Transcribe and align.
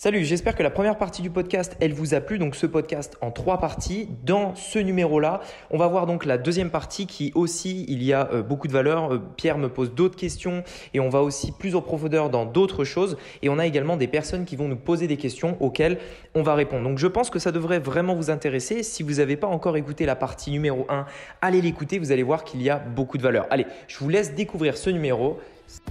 Salut, 0.00 0.24
j'espère 0.24 0.54
que 0.54 0.62
la 0.62 0.70
première 0.70 0.96
partie 0.96 1.22
du 1.22 1.30
podcast, 1.30 1.76
elle 1.80 1.92
vous 1.92 2.14
a 2.14 2.20
plu. 2.20 2.38
Donc 2.38 2.54
ce 2.54 2.66
podcast 2.66 3.18
en 3.20 3.32
trois 3.32 3.58
parties. 3.58 4.08
Dans 4.22 4.54
ce 4.54 4.78
numéro-là, 4.78 5.40
on 5.72 5.76
va 5.76 5.88
voir 5.88 6.06
donc 6.06 6.24
la 6.24 6.38
deuxième 6.38 6.70
partie 6.70 7.08
qui 7.08 7.32
aussi, 7.34 7.84
il 7.88 8.04
y 8.04 8.12
a 8.12 8.30
euh, 8.32 8.44
beaucoup 8.44 8.68
de 8.68 8.72
valeur. 8.72 9.12
Euh, 9.12 9.20
Pierre 9.36 9.58
me 9.58 9.68
pose 9.68 9.92
d'autres 9.92 10.14
questions 10.14 10.62
et 10.94 11.00
on 11.00 11.08
va 11.08 11.22
aussi 11.22 11.50
plus 11.50 11.74
en 11.74 11.82
profondeur 11.82 12.30
dans 12.30 12.46
d'autres 12.46 12.84
choses. 12.84 13.16
Et 13.42 13.48
on 13.48 13.58
a 13.58 13.66
également 13.66 13.96
des 13.96 14.06
personnes 14.06 14.44
qui 14.44 14.54
vont 14.54 14.68
nous 14.68 14.76
poser 14.76 15.08
des 15.08 15.16
questions 15.16 15.56
auxquelles 15.58 15.98
on 16.36 16.44
va 16.44 16.54
répondre. 16.54 16.84
Donc 16.84 16.98
je 16.98 17.08
pense 17.08 17.28
que 17.28 17.40
ça 17.40 17.50
devrait 17.50 17.80
vraiment 17.80 18.14
vous 18.14 18.30
intéresser. 18.30 18.84
Si 18.84 19.02
vous 19.02 19.14
n'avez 19.14 19.36
pas 19.36 19.48
encore 19.48 19.76
écouté 19.76 20.06
la 20.06 20.14
partie 20.14 20.52
numéro 20.52 20.86
1, 20.88 21.06
allez 21.42 21.60
l'écouter. 21.60 21.98
Vous 21.98 22.12
allez 22.12 22.22
voir 22.22 22.44
qu'il 22.44 22.62
y 22.62 22.70
a 22.70 22.78
beaucoup 22.78 23.18
de 23.18 23.24
valeur. 23.24 23.48
Allez, 23.50 23.66
je 23.88 23.98
vous 23.98 24.08
laisse 24.08 24.32
découvrir 24.32 24.76
ce 24.76 24.90
numéro. 24.90 25.40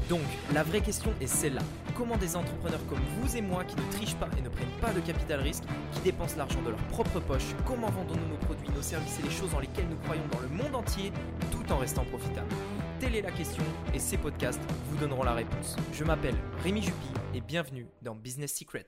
Donc, 0.09 0.21
la 0.53 0.63
vraie 0.63 0.81
question 0.81 1.13
est 1.21 1.27
celle-là. 1.27 1.61
Comment 1.95 2.17
des 2.17 2.35
entrepreneurs 2.35 2.85
comme 2.87 3.01
vous 3.19 3.37
et 3.37 3.41
moi 3.41 3.63
qui 3.63 3.75
ne 3.75 3.91
trichent 3.91 4.15
pas 4.15 4.29
et 4.37 4.41
ne 4.41 4.49
prennent 4.49 4.79
pas 4.81 4.91
de 4.93 4.99
capital 5.01 5.41
risque, 5.41 5.63
qui 5.93 5.99
dépensent 6.01 6.37
l'argent 6.37 6.61
de 6.61 6.69
leur 6.69 6.83
propre 6.87 7.19
poche, 7.19 7.55
comment 7.65 7.89
vendons-nous 7.89 8.27
nos 8.27 8.37
produits, 8.37 8.69
nos 8.69 8.81
services 8.81 9.19
et 9.19 9.23
les 9.23 9.29
choses 9.29 9.51
dans 9.51 9.59
lesquelles 9.59 9.87
nous 9.89 9.97
croyons 9.97 10.27
dans 10.31 10.39
le 10.39 10.47
monde 10.47 10.75
entier, 10.75 11.11
tout 11.51 11.71
en 11.71 11.77
restant 11.77 12.05
profitables? 12.05 12.53
Telle 12.99 13.15
est 13.15 13.21
la 13.21 13.31
question 13.31 13.63
et 13.93 13.99
ces 13.99 14.17
podcasts 14.17 14.61
vous 14.85 14.97
donneront 14.97 15.23
la 15.23 15.33
réponse. 15.33 15.75
Je 15.93 16.03
m'appelle 16.03 16.35
Rémi 16.63 16.81
Jupy 16.81 17.09
et 17.35 17.41
bienvenue 17.41 17.87
dans 18.01 18.15
Business 18.15 18.57
Secrets. 18.57 18.87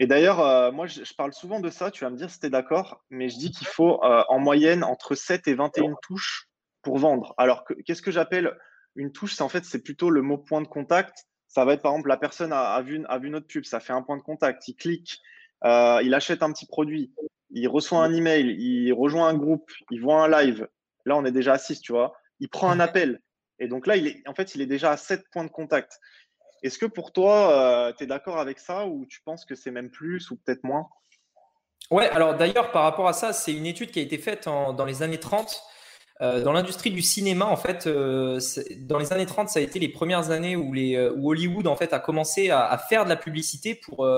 Et 0.00 0.06
d'ailleurs, 0.06 0.40
euh, 0.40 0.70
moi, 0.72 0.86
je, 0.86 1.02
parle 1.16 1.32
souvent 1.32 1.60
de 1.60 1.70
ça, 1.70 1.90
tu 1.90 2.04
vas 2.04 2.10
me 2.10 2.16
dire 2.16 2.30
si 2.30 2.38
tu 2.38 2.46
es 2.46 2.50
d'accord, 2.50 3.02
mais 3.10 3.28
je 3.28 3.36
dis 3.36 3.50
qu'il 3.50 3.66
faut 3.66 4.02
euh, 4.04 4.22
en 4.28 4.38
moyenne 4.38 4.84
entre 4.84 5.14
7 5.14 5.48
et 5.48 5.54
21 5.54 5.94
touches 6.02 6.48
pour 6.82 6.98
vendre. 6.98 7.34
Alors, 7.36 7.64
qu'est-ce 7.84 8.02
que 8.02 8.12
j'appelle 8.12 8.56
une 8.98 9.12
touche, 9.12 9.34
c'est 9.34 9.42
en 9.42 9.48
fait, 9.48 9.64
c'est 9.64 9.82
plutôt 9.82 10.10
le 10.10 10.22
mot 10.22 10.36
point 10.36 10.60
de 10.60 10.66
contact. 10.66 11.26
Ça 11.46 11.64
va 11.64 11.72
être 11.72 11.82
par 11.82 11.92
exemple, 11.92 12.08
la 12.08 12.16
personne 12.16 12.52
a, 12.52 12.80
vu, 12.82 13.00
notre 13.30 13.46
pub, 13.46 13.64
ça 13.64 13.80
fait 13.80 13.92
un 13.92 14.02
point 14.02 14.16
de 14.16 14.22
contact, 14.22 14.68
il 14.68 14.74
clique, 14.74 15.20
euh, 15.64 16.00
il 16.02 16.12
achète 16.12 16.42
un 16.42 16.52
petit 16.52 16.66
produit, 16.66 17.12
il 17.50 17.68
reçoit 17.68 18.04
un 18.04 18.12
email, 18.12 18.54
il 18.58 18.92
rejoint 18.92 19.28
un 19.28 19.34
groupe, 19.34 19.70
il 19.90 20.02
voit 20.02 20.22
un 20.22 20.28
live. 20.28 20.68
Là, 21.06 21.16
on 21.16 21.24
est 21.24 21.32
déjà 21.32 21.54
à 21.54 21.58
6, 21.58 21.80
tu 21.80 21.92
vois. 21.92 22.12
Il 22.40 22.50
prend 22.50 22.70
un 22.70 22.80
appel. 22.80 23.22
Et 23.58 23.66
donc 23.66 23.86
là, 23.86 23.96
il 23.96 24.06
est, 24.06 24.22
en 24.28 24.34
fait, 24.34 24.54
il 24.54 24.60
est 24.60 24.66
déjà 24.66 24.90
à 24.90 24.96
7 24.96 25.24
points 25.32 25.44
de 25.44 25.50
contact. 25.50 25.98
Est-ce 26.62 26.78
que 26.78 26.86
pour 26.86 27.12
toi, 27.12 27.88
euh, 27.88 27.92
tu 27.96 28.04
es 28.04 28.06
d'accord 28.06 28.38
avec 28.38 28.58
ça 28.58 28.86
ou 28.86 29.06
tu 29.06 29.22
penses 29.22 29.44
que 29.44 29.54
c'est 29.54 29.70
même 29.70 29.90
plus 29.90 30.30
ou 30.30 30.36
peut-être 30.36 30.64
moins? 30.64 30.88
Ouais, 31.90 32.08
alors 32.10 32.36
d'ailleurs, 32.36 32.72
par 32.72 32.82
rapport 32.82 33.08
à 33.08 33.14
ça, 33.14 33.32
c'est 33.32 33.54
une 33.54 33.64
étude 33.64 33.90
qui 33.90 34.00
a 34.00 34.02
été 34.02 34.18
faite 34.18 34.44
dans 34.44 34.84
les 34.84 35.02
années 35.02 35.20
30 35.20 35.62
euh, 36.20 36.42
dans 36.42 36.52
l'industrie 36.52 36.90
du 36.90 37.02
cinéma, 37.02 37.44
en 37.46 37.56
fait, 37.56 37.86
euh, 37.86 38.40
dans 38.78 38.98
les 38.98 39.12
années 39.12 39.26
30, 39.26 39.48
ça 39.48 39.60
a 39.60 39.62
été 39.62 39.78
les 39.78 39.88
premières 39.88 40.30
années 40.30 40.56
où, 40.56 40.74
euh, 40.74 41.14
Hollywood 41.22 41.68
en 41.68 41.76
fait 41.76 41.92
a 41.92 42.00
commencé 42.00 42.50
à, 42.50 42.76
faire 42.88 43.04
de 43.04 43.08
la 43.08 43.16
publicité 43.16 43.74
pour, 43.76 44.08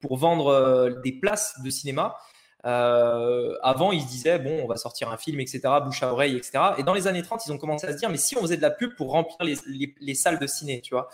pour 0.00 0.16
vendre 0.16 1.00
des 1.02 1.12
places 1.12 1.54
de 1.64 1.70
cinéma. 1.70 2.16
avant, 2.64 3.92
ils 3.92 4.02
se 4.02 4.08
disaient 4.08 4.38
bon, 4.38 4.60
on 4.62 4.66
va 4.66 4.76
sortir 4.76 5.10
un 5.10 5.16
film, 5.16 5.40
etc., 5.40 5.60
bouche 5.82 6.02
à 6.02 6.12
oreille, 6.12 6.36
etc. 6.36 6.58
Et 6.76 6.82
dans 6.82 6.94
les 6.94 7.06
années 7.06 7.22
30, 7.22 7.46
ils 7.46 7.52
ont 7.52 7.58
commencé 7.58 7.86
à 7.86 7.92
se 7.92 7.98
dire 7.98 8.10
mais 8.10 8.18
si 8.18 8.36
on 8.36 8.42
faisait 8.42 8.58
de 8.58 8.62
la 8.62 8.70
pub 8.70 8.94
pour 8.96 9.12
remplir 9.12 9.38
les, 9.40 9.56
les, 9.66 9.94
les 10.00 10.14
salles 10.14 10.38
de 10.38 10.46
ciné, 10.46 10.82
tu 10.82 10.94
vois. 10.94 11.08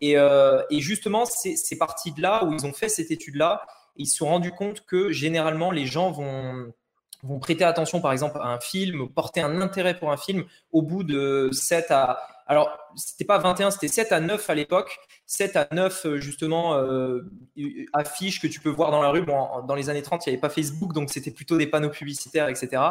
Et, 0.00 0.12
et 0.14 0.80
justement, 0.80 1.24
c'est 1.26 1.78
parti 1.78 2.12
de 2.12 2.22
là 2.22 2.44
où 2.44 2.52
ils 2.52 2.64
ont 2.64 2.72
fait 2.72 2.88
cette 2.88 3.10
étude-là. 3.10 3.66
Ils 3.96 4.06
se 4.06 4.18
sont 4.18 4.26
rendus 4.26 4.52
compte 4.52 4.86
que 4.86 5.10
généralement, 5.10 5.72
les 5.72 5.84
gens 5.84 6.10
vont 6.10 6.72
vont 7.22 7.38
prêter 7.38 7.64
attention 7.64 8.00
par 8.00 8.12
exemple 8.12 8.38
à 8.40 8.48
un 8.48 8.60
film, 8.60 9.08
porter 9.08 9.40
un 9.40 9.60
intérêt 9.60 9.98
pour 9.98 10.10
un 10.10 10.16
film 10.16 10.44
au 10.72 10.82
bout 10.82 11.04
de 11.04 11.50
7 11.52 11.90
à 11.90 12.20
alors 12.50 12.76
c'était 12.96 13.24
pas 13.24 13.38
21, 13.38 13.70
c'était 13.70 13.86
7 13.86 14.10
à 14.10 14.18
9 14.18 14.50
à 14.50 14.56
l'époque, 14.56 14.98
7 15.26 15.54
à 15.54 15.68
9 15.70 16.06
euh, 16.06 16.16
justement 16.16 16.74
euh, 16.74 17.30
affiches 17.92 18.40
que 18.40 18.48
tu 18.48 18.58
peux 18.58 18.70
voir 18.70 18.90
dans 18.90 19.00
la 19.00 19.10
rue. 19.10 19.22
Bon, 19.22 19.62
dans 19.68 19.76
les 19.76 19.88
années 19.88 20.02
30, 20.02 20.26
il 20.26 20.30
n'y 20.30 20.34
avait 20.34 20.40
pas 20.40 20.48
Facebook, 20.48 20.92
donc 20.92 21.10
c'était 21.10 21.30
plutôt 21.30 21.58
des 21.58 21.68
panneaux 21.68 21.90
publicitaires, 21.90 22.48
etc. 22.48 22.82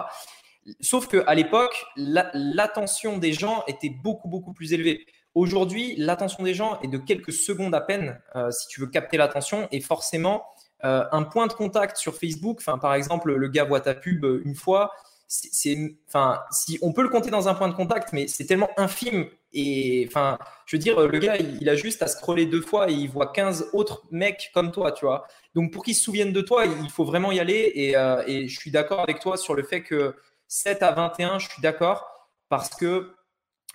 Sauf 0.80 1.10
qu'à 1.10 1.36
l'époque, 1.36 1.86
l'attention 1.98 3.18
des 3.18 3.34
gens 3.34 3.66
était 3.68 3.90
beaucoup 3.90 4.30
beaucoup 4.30 4.54
plus 4.54 4.72
élevée. 4.72 5.06
Aujourd'hui, 5.36 5.94
l'attention 5.98 6.42
des 6.42 6.54
gens 6.54 6.80
est 6.80 6.88
de 6.88 6.98
quelques 6.98 7.34
secondes 7.34 7.76
à 7.76 7.82
peine 7.82 8.18
euh, 8.38 8.52
si 8.52 8.66
tu 8.70 8.80
veux 8.80 8.88
capter 8.88 9.18
l'attention 9.18 9.68
et 9.74 9.82
forcément 9.82 10.46
euh, 10.86 11.04
un 11.12 11.24
point 11.24 11.48
de 11.48 11.54
contact 11.54 11.98
sur 11.98 12.16
Facebook, 12.16 12.58
enfin, 12.62 12.78
par 12.78 12.94
exemple, 12.94 13.34
le 13.34 13.48
gars 13.50 13.66
voit 13.66 13.82
ta 13.82 13.94
pub 13.94 14.24
euh, 14.24 14.42
une 14.46 14.56
fois, 14.56 14.94
c'est, 15.28 15.78
enfin, 16.08 16.42
si 16.52 16.80
on 16.82 16.94
peut 16.94 17.04
le 17.04 17.10
compter 17.10 17.30
dans 17.30 17.50
un 17.50 17.54
point 17.54 17.68
de 17.68 17.74
contact, 17.74 18.14
mais 18.14 18.28
c'est 18.28 18.46
tellement 18.46 18.70
infime. 18.78 19.28
Et 19.52 20.06
enfin, 20.08 20.40
je 20.66 20.76
veux 20.76 20.82
dire, 20.82 21.00
le 21.00 21.20
gars, 21.20 21.36
il, 21.38 21.68
a 21.70 21.76
juste 21.76 22.02
à 22.02 22.08
scroller 22.08 22.46
deux 22.46 22.62
fois 22.62 22.90
et 22.90 22.94
il 22.94 23.10
voit 23.10 23.32
15 23.32 23.70
autres 23.74 24.04
mecs 24.10 24.52
comme 24.54 24.72
toi, 24.72 24.92
tu 24.92 25.06
vois. 25.06 25.28
Donc, 25.54 25.72
pour 25.72 25.84
qu'ils 25.84 25.96
se 25.96 26.04
souviennent 26.04 26.34
de 26.34 26.42
toi, 26.42 26.66
il 26.66 26.90
faut 26.90 27.04
vraiment 27.04 27.32
y 27.32 27.40
aller. 27.40 27.72
Et, 27.76 27.98
euh, 27.98 28.24
et 28.26 28.48
je 28.48 28.60
suis 28.60 28.72
d'accord 28.72 29.02
avec 29.02 29.20
toi 29.20 29.38
sur 29.38 29.54
le 29.54 29.64
fait 29.64 29.84
que 29.84 30.16
7 30.48 30.82
à 30.82 30.94
21, 30.94 31.40
je 31.40 31.50
suis 31.50 31.62
d'accord 31.62 32.08
parce 32.48 32.70
que 32.70 33.12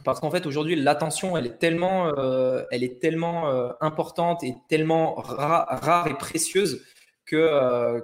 parce 0.03 0.19
qu'en 0.19 0.31
fait 0.33 0.45
aujourd'hui 0.45 0.75
l'attention 0.75 1.37
elle 1.37 1.47
est 1.47 1.59
tellement 1.59 2.13
elle 2.73 2.83
est 2.83 3.01
tellement 3.01 3.49
importante 3.81 4.43
et 4.43 4.57
tellement 4.69 5.15
rare 5.15 6.09
et 6.09 6.15
précieuse 6.15 6.83
que, 7.27 7.37
euh, 7.37 8.01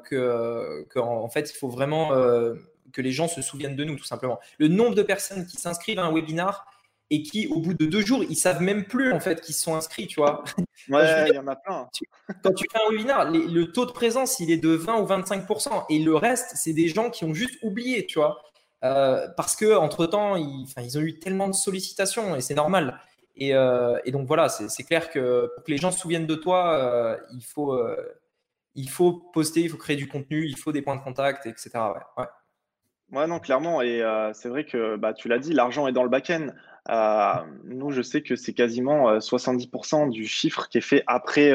que, 0.89 0.99
en, 0.99 1.29
fait, 1.29 1.51
il 1.51 1.57
faut 1.57 1.69
vraiment 1.69 2.13
euh, 2.13 2.55
que 2.93 3.03
les 3.03 3.13
gens 3.13 3.29
se 3.29 3.43
souviennent 3.43 3.77
de 3.77 3.85
nous, 3.85 3.97
tout 3.97 4.05
simplement. 4.05 4.39
Le 4.59 4.69
nombre 4.69 4.95
de 4.95 5.03
personnes 5.03 5.47
qui 5.47 5.57
s'inscrivent 5.57 5.99
à 5.99 6.05
un 6.05 6.13
webinar 6.13 6.67
et 7.11 7.23
qui, 7.23 7.49
au 7.49 7.61
bout 7.61 7.75
de 7.75 7.87
deux 7.87 8.05
jours, 8.05 8.23
ils 8.23 8.37
savent 8.37 8.63
même 8.63 8.85
plus 8.85 9.13
en 9.13 9.21
fait 9.21 9.41
qu'ils 9.41 9.55
sont 9.55 9.75
inscrits, 9.75 10.07
tu 10.07 10.21
vois. 10.21 10.45
Ouais, 10.89 11.05
il 11.29 11.35
y 11.35 11.39
en 11.39 11.47
a 11.49 11.57
plein. 11.57 11.89
quand 12.43 12.53
tu 12.53 12.67
fais 12.71 12.79
un 12.79 12.91
webinar, 12.91 13.31
le 13.31 13.65
taux 13.65 13.85
de 13.85 13.91
présence, 13.91 14.39
il 14.39 14.51
est 14.51 14.59
de 14.59 14.71
20 14.71 15.01
ou 15.01 15.07
25% 15.07 15.87
et 15.91 15.99
le 15.99 16.15
reste, 16.15 16.53
c'est 16.55 16.73
des 16.73 16.89
gens 16.89 17.11
qui 17.11 17.25
ont 17.25 17.35
juste 17.35 17.59
oublié, 17.63 18.07
tu 18.07 18.19
vois. 18.19 18.41
Euh, 18.83 19.27
parce 19.37 19.57
que 19.57 19.77
entre 19.77 20.07
temps, 20.07 20.37
ils, 20.37 20.67
ils, 20.79 20.99
ont 20.99 21.03
eu 21.03 21.19
tellement 21.19 21.49
de 21.49 21.55
sollicitations 21.55 22.37
et 22.37 22.41
c'est 22.41 22.55
normal. 22.55 22.99
Et, 23.37 23.51
et, 24.05 24.11
donc 24.11 24.27
voilà, 24.27 24.49
c'est 24.51 24.83
clair 24.85 25.09
que 25.09 25.51
pour 25.55 25.65
que 25.65 25.71
les 25.71 25.79
gens 25.79 25.91
se 25.91 25.99
souviennent 25.99 26.27
de 26.27 26.35
toi, 26.35 27.19
il 27.33 27.43
faut 27.43 27.75
il 28.75 28.89
faut 28.89 29.13
poster, 29.33 29.63
il 29.63 29.69
faut 29.69 29.77
créer 29.77 29.97
du 29.97 30.09
contenu, 30.09 30.47
il 30.47 30.57
faut 30.57 30.73
des 30.73 30.83
points 30.83 30.97
de 30.97 31.03
contact, 31.03 31.47
etc. 31.47 31.71
Ouais, 32.17 32.25
ouais. 33.11 33.27
non, 33.27 33.41
clairement. 33.41 33.83
Et 33.83 34.03
euh, 34.03 34.33
c'est 34.33 34.49
vrai 34.49 34.65
que 34.65 34.97
bah, 34.97 35.13
tu 35.13 35.29
l'as 35.29 35.39
dit, 35.39 35.53
l'argent 35.53 35.87
est 35.87 35.93
dans 35.93 36.05
le 36.05 36.09
back-end. 36.09 36.49
Euh, 36.89 37.35
nous, 37.65 37.91
je 37.91 38.03
sais 38.03 38.23
que 38.23 38.37
c'est 38.37 38.55
quasiment 38.55 39.19
70% 39.19 40.07
euh, 40.07 40.11
du 40.11 40.27
chiffre 40.27 40.69
qui 40.69 40.79
est 40.79 40.83
fait 40.83 41.03
après, 41.07 41.53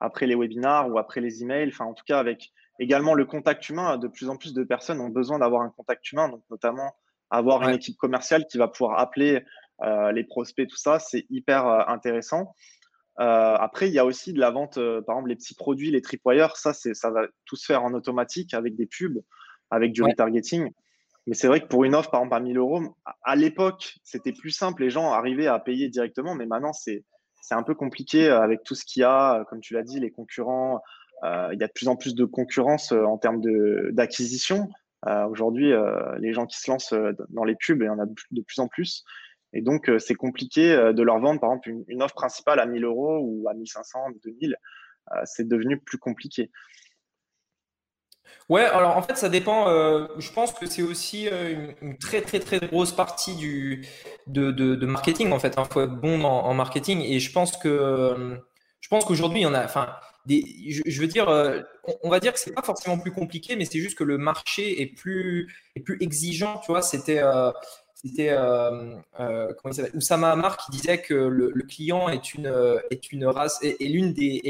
après 0.00 0.26
les 0.26 0.34
webinars 0.34 0.90
ou 0.90 0.98
après 0.98 1.20
les 1.20 1.42
emails. 1.42 1.68
Enfin, 1.68 1.86
en 1.86 1.94
tout 1.94 2.04
cas, 2.06 2.18
avec 2.18 2.52
également 2.78 3.14
le 3.14 3.24
contact 3.24 3.68
humain. 3.68 3.96
De 3.96 4.08
plus 4.08 4.28
en 4.28 4.36
plus 4.36 4.52
de 4.52 4.62
personnes 4.62 5.00
ont 5.00 5.08
besoin 5.08 5.38
d'avoir 5.38 5.62
un 5.62 5.70
contact 5.70 6.12
humain, 6.12 6.28
donc 6.28 6.42
notamment 6.50 6.94
avoir 7.30 7.62
une 7.68 7.74
équipe 7.74 7.96
commerciale 7.96 8.46
qui 8.46 8.56
va 8.56 8.68
pouvoir 8.68 8.98
appeler 8.98 9.44
les 10.12 10.24
prospects, 10.24 10.68
tout 10.68 10.76
ça. 10.76 10.98
C'est 10.98 11.26
hyper 11.30 11.66
intéressant. 11.88 12.54
Euh, 13.18 13.56
après, 13.58 13.88
il 13.88 13.94
y 13.94 13.98
a 13.98 14.04
aussi 14.04 14.32
de 14.32 14.40
la 14.40 14.50
vente, 14.50 14.76
euh, 14.78 15.00
par 15.00 15.16
exemple, 15.16 15.30
les 15.30 15.36
petits 15.36 15.54
produits, 15.54 15.90
les 15.90 16.02
tripwires, 16.02 16.56
ça, 16.56 16.72
ça 16.74 17.10
va 17.10 17.26
tout 17.46 17.56
se 17.56 17.64
faire 17.64 17.82
en 17.82 17.94
automatique 17.94 18.52
avec 18.52 18.76
des 18.76 18.86
pubs, 18.86 19.22
avec 19.70 19.92
du 19.92 20.02
retargeting. 20.02 20.70
Mais 21.26 21.34
c'est 21.34 21.48
vrai 21.48 21.60
que 21.60 21.66
pour 21.66 21.84
une 21.84 21.94
offre, 21.94 22.10
par 22.10 22.20
exemple, 22.20 22.36
à 22.36 22.40
1000 22.40 22.58
euros, 22.58 22.82
à 23.22 23.36
l'époque, 23.36 23.96
c'était 24.04 24.32
plus 24.32 24.50
simple, 24.50 24.82
les 24.82 24.90
gens 24.90 25.12
arrivaient 25.12 25.46
à 25.46 25.58
payer 25.58 25.88
directement, 25.88 26.34
mais 26.34 26.46
maintenant, 26.46 26.72
c'est 26.72 27.04
un 27.50 27.62
peu 27.62 27.74
compliqué 27.74 28.28
euh, 28.28 28.40
avec 28.40 28.62
tout 28.64 28.74
ce 28.74 28.84
qu'il 28.84 29.00
y 29.00 29.04
a, 29.04 29.44
comme 29.48 29.60
tu 29.60 29.72
l'as 29.74 29.82
dit, 29.82 29.98
les 29.98 30.10
concurrents. 30.10 30.80
il 31.24 31.58
y 31.58 31.64
a 31.64 31.66
de 31.66 31.72
plus 31.72 31.88
en 31.88 31.96
plus 31.96 32.14
de 32.14 32.24
concurrence 32.26 32.92
en 32.92 33.16
termes 33.16 33.40
d'acquisition. 33.92 34.68
Aujourd'hui, 35.30 35.72
les 36.18 36.32
gens 36.32 36.46
qui 36.46 36.58
se 36.58 36.70
lancent 36.70 36.94
dans 37.30 37.44
les 37.44 37.54
pubs, 37.54 37.80
il 37.80 37.86
y 37.86 37.88
en 37.88 37.98
a 37.98 38.06
de 38.06 38.42
plus 38.42 38.58
en 38.58 38.68
plus. 38.68 39.04
Et 39.52 39.62
donc, 39.62 39.88
euh, 39.88 39.98
c'est 39.98 40.14
compliqué 40.14 40.72
euh, 40.72 40.92
de 40.92 41.02
leur 41.02 41.18
vendre, 41.18 41.40
par 41.40 41.50
exemple, 41.50 41.70
une, 41.88 42.02
offre 42.02 42.14
principale 42.14 42.60
à 42.60 42.66
1000 42.66 42.84
euros 42.84 43.18
ou 43.20 43.48
à 43.48 43.54
1500, 43.54 43.98
2000. 44.24 44.56
Euh, 45.12 45.20
c'est 45.24 45.46
devenu 45.46 45.78
plus 45.78 45.98
compliqué. 45.98 46.50
Ouais, 48.48 48.64
alors 48.64 48.96
en 48.96 49.02
fait, 49.02 49.16
ça 49.16 49.28
dépend. 49.28 49.66
je 50.18 50.32
pense 50.32 50.52
que 50.52 50.66
c'est 50.66 50.82
aussi 50.82 51.28
une, 51.28 51.98
très 51.98 52.20
très 52.20 52.38
très 52.38 52.60
grosse 52.60 52.92
partie 52.92 53.34
du 53.34 53.84
de, 54.28 54.86
marketing 54.86 55.32
en 55.32 55.40
fait. 55.40 55.54
Il 55.56 55.60
hein. 55.60 55.64
faut 55.64 55.80
être 55.80 55.96
bon 55.96 56.22
en, 56.22 56.54
marketing 56.54 57.02
et 57.02 57.18
je 57.18 57.32
pense 57.32 57.56
que 57.56 58.38
je 58.80 58.88
pense 58.88 59.04
qu'aujourd'hui, 59.04 59.40
il 59.40 59.42
y 59.42 59.46
en 59.46 59.54
a. 59.54 59.64
Enfin, 59.64 59.96
je, 60.28 61.00
veux 61.00 61.08
dire, 61.08 61.28
on, 62.02 62.08
va 62.08 62.20
dire 62.20 62.32
que 62.32 62.38
c'est 62.38 62.52
pas 62.52 62.62
forcément 62.62 62.98
plus 62.98 63.12
compliqué, 63.12 63.56
mais 63.56 63.64
c'est 63.64 63.80
juste 63.80 63.98
que 63.98 64.04
le 64.04 64.16
marché 64.16 64.80
est 64.80 64.94
plus 64.94 65.52
est 65.74 65.80
plus 65.80 65.96
exigeant. 66.00 66.58
Tu 66.58 66.70
vois, 66.70 66.82
c'était 66.82 67.20
c'était 67.96 68.28
euh, 68.28 68.94
euh, 69.20 69.54
Oussama 69.94 70.30
Amar 70.30 70.58
qui 70.58 70.70
disait 70.70 71.00
que 71.00 71.14
le, 71.14 71.50
client 71.62 72.10
est 72.10 72.34
une, 72.34 72.46
euh, 72.46 72.78
est 72.90 73.10
une 73.10 73.24
race, 73.24 73.58
est, 73.62 73.82
l'une 73.88 74.12
des, 74.12 74.42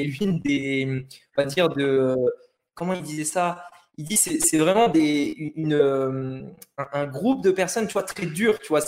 des, 0.44 1.06
va 1.37 1.44
dire, 1.44 1.69
de, 1.69 2.16
comment 2.75 2.93
il 2.93 3.02
disait 3.02 3.25
ça? 3.25 3.64
Il 3.98 4.04
dit 4.04 4.16
c'est, 4.16 4.40
c'est 4.40 4.58
vraiment 4.58 4.88
des, 4.88 5.52
une, 5.54 6.52
un, 6.76 7.06
groupe 7.06 7.43
de 7.44 7.52
personnes 7.52 7.87
tu 7.87 7.94
vois 7.94 8.02
très 8.02 8.26
dur 8.26 8.58
tu 8.58 8.69
vois 8.69 8.81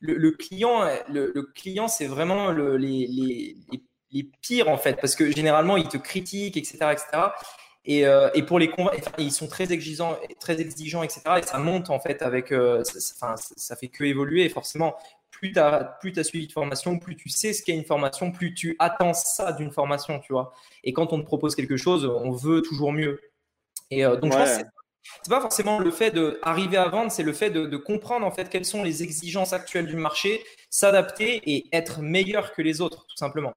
le, 0.00 0.30
client 0.32 0.88
le, 1.08 1.42
client 1.54 1.86
c'est 1.86 2.06
vraiment 2.06 2.50
le, 2.50 2.76
les, 2.76 3.06
les, 3.06 3.56
les 4.10 4.30
pires 4.40 4.68
en 4.68 4.78
fait, 4.78 4.94
parce 5.00 5.14
que 5.14 5.30
généralement 5.30 5.76
ils 5.76 5.88
te 5.88 5.96
critiquent, 5.98 6.56
etc., 6.56 6.78
etc. 6.92 7.06
Et, 7.86 8.04
et 8.34 8.42
pour 8.42 8.58
les 8.58 8.68
convaincre, 8.68 9.12
ils 9.18 9.30
sont 9.32 9.46
très 9.46 9.72
exigeants, 9.72 10.18
très 10.40 10.60
exigeants, 10.60 11.04
etc. 11.04 11.20
Et 11.38 11.42
ça 11.42 11.58
monte 11.58 11.88
en 11.88 12.00
fait 12.00 12.20
avec, 12.20 12.52
enfin, 12.52 13.34
ça 13.36 13.76
fait 13.76 13.88
que 13.88 14.02
évoluer. 14.02 14.48
forcément, 14.48 14.96
plus 15.30 15.52
tu 15.52 15.58
as, 15.60 15.96
plus 16.00 16.18
as 16.18 16.24
suivi 16.24 16.48
de 16.48 16.52
formation, 16.52 16.98
plus 16.98 17.14
tu 17.14 17.28
sais 17.28 17.52
ce 17.52 17.62
qu'est 17.62 17.74
une 17.74 17.84
formation, 17.84 18.32
plus 18.32 18.54
tu 18.54 18.74
attends 18.80 19.14
ça 19.14 19.52
d'une 19.52 19.70
formation, 19.70 20.18
tu 20.18 20.32
vois. 20.32 20.52
Et 20.82 20.92
quand 20.92 21.12
on 21.12 21.20
te 21.20 21.24
propose 21.24 21.54
quelque 21.54 21.76
chose, 21.76 22.04
on 22.04 22.32
veut 22.32 22.60
toujours 22.62 22.92
mieux. 22.92 23.20
Et 23.90 24.02
donc, 24.02 24.32
je 24.32 24.38
pense 24.38 24.60
c'est 25.22 25.30
pas 25.30 25.40
forcément 25.40 25.78
le 25.78 25.90
fait 25.90 26.10
d'arriver 26.10 26.76
à 26.76 26.88
vendre, 26.88 27.10
c'est 27.10 27.22
le 27.22 27.32
fait 27.32 27.50
de, 27.50 27.76
comprendre 27.76 28.26
en 28.26 28.30
fait 28.30 28.48
quelles 28.48 28.64
sont 28.64 28.82
les 28.82 29.02
exigences 29.02 29.52
actuelles 29.52 29.86
du 29.86 29.96
marché, 29.96 30.42
s'adapter 30.70 31.42
et 31.46 31.66
être 31.72 32.00
meilleur 32.00 32.52
que 32.52 32.62
les 32.62 32.80
autres, 32.80 33.06
tout 33.06 33.16
simplement. 33.16 33.52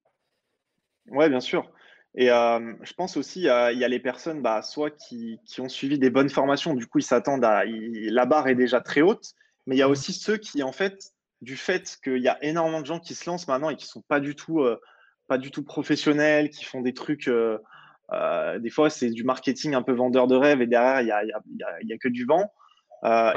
Ouais, 1.08 1.30
bien 1.30 1.40
sûr. 1.40 1.70
Et 2.16 2.32
euh, 2.32 2.74
je 2.82 2.94
pense 2.94 3.18
aussi, 3.18 3.42
il 3.42 3.46
y 3.46 3.50
a 3.50 3.88
les 3.88 4.00
personnes, 4.00 4.42
bah, 4.42 4.62
soit 4.62 4.90
qui, 4.90 5.40
ont 5.60 5.70
suivi 5.70 6.00
des 6.00 6.10
bonnes 6.10 6.30
formations, 6.30 6.74
du 6.74 6.88
coup, 6.88 7.00
ils 7.00 7.04
s'attendent 7.04 7.46
à. 7.46 7.64
la 7.66 8.26
barre 8.26 8.48
est 8.48 8.56
déjà 8.56 8.82
très 8.82 9.02
haute, 9.02 9.34
mais 9.68 9.76
il 9.76 9.80
y 9.80 9.84
a 9.84 9.88
mmh. 9.88 9.92
aussi 9.92 10.14
ceux 10.14 10.38
qui, 10.38 10.64
en 10.64 10.72
fait, 10.72 11.12
du 11.42 11.56
fait 11.56 11.98
qu'il 12.04 12.18
y 12.18 12.28
a 12.28 12.44
énormément 12.44 12.82
de 12.82 12.86
gens 12.86 13.00
qui 13.00 13.14
se 13.14 13.30
lancent 13.30 13.48
maintenant 13.48 13.70
et 13.70 13.76
qui 13.76 13.86
ne 13.86 13.90
sont 13.90 14.04
pas 14.08 14.20
du 14.20 14.36
tout, 14.36 14.62
euh, 14.62 14.82
pas 15.28 15.38
du 15.38 15.52
tout 15.52 15.64
professionnels, 15.64 16.50
qui 16.50 16.66
font 16.66 16.82
des 16.82 16.94
trucs. 16.94 17.30
Des 17.30 18.70
fois, 18.72 18.90
c'est 18.90 19.12
du 19.12 19.24
marketing 19.24 19.76
un 19.76 19.84
peu 19.84 19.94
vendeur 19.94 20.26
de 20.26 20.36
rêve 20.36 20.62
et 20.62 20.68
derrière, 20.68 21.02
il 21.02 21.06
n'y 21.06 21.12
a, 21.12 21.24
y 21.24 21.32
a, 21.32 21.78
y 21.84 21.94
a, 21.94 21.98
que 22.00 22.08
du 22.08 22.26
vent. 22.26 22.52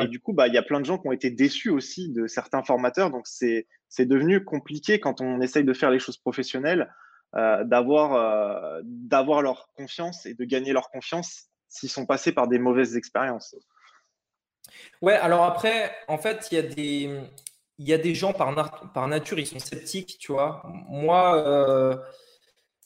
Et 0.00 0.08
du 0.08 0.18
coup, 0.18 0.32
bah, 0.32 0.48
il 0.48 0.54
y 0.54 0.58
a 0.58 0.62
plein 0.62 0.80
de 0.80 0.86
gens 0.86 0.96
qui 0.96 1.06
ont 1.06 1.12
été 1.12 1.30
déçus 1.30 1.68
aussi 1.68 2.10
de 2.10 2.26
certains 2.26 2.62
formateurs. 2.62 3.10
Donc, 3.10 3.26
c'est 3.26 3.66
devenu 4.06 4.42
compliqué 4.42 4.98
quand 4.98 5.20
on 5.20 5.42
essaye 5.42 5.64
de 5.64 5.74
faire 5.74 5.90
les 5.90 5.98
choses 5.98 6.16
professionnelles 6.16 6.88
euh, 7.34 7.64
d'avoir 7.64 8.80
d'avoir 8.84 9.42
leur 9.42 9.68
confiance 9.76 10.26
et 10.26 10.34
de 10.34 10.44
gagner 10.44 10.72
leur 10.72 10.90
confiance 10.90 11.46
s'ils 11.68 11.90
sont 11.90 12.06
passés 12.06 12.32
par 12.32 12.48
des 12.48 12.58
mauvaises 12.58 12.96
expériences. 12.96 13.54
Ouais, 15.00 15.14
alors 15.14 15.44
après, 15.44 15.94
en 16.08 16.18
fait, 16.18 16.48
il 16.50 16.54
y 16.56 16.58
a 16.58 16.62
des, 16.62 17.20
il 17.78 17.88
y 17.88 17.92
a 17.92 17.98
des 17.98 18.14
gens 18.14 18.32
par, 18.32 18.92
par 18.92 19.08
nature, 19.08 19.38
ils 19.38 19.46
sont 19.46 19.58
sceptiques, 19.58 20.18
tu 20.18 20.32
vois. 20.32 20.62
Moi, 20.88 21.98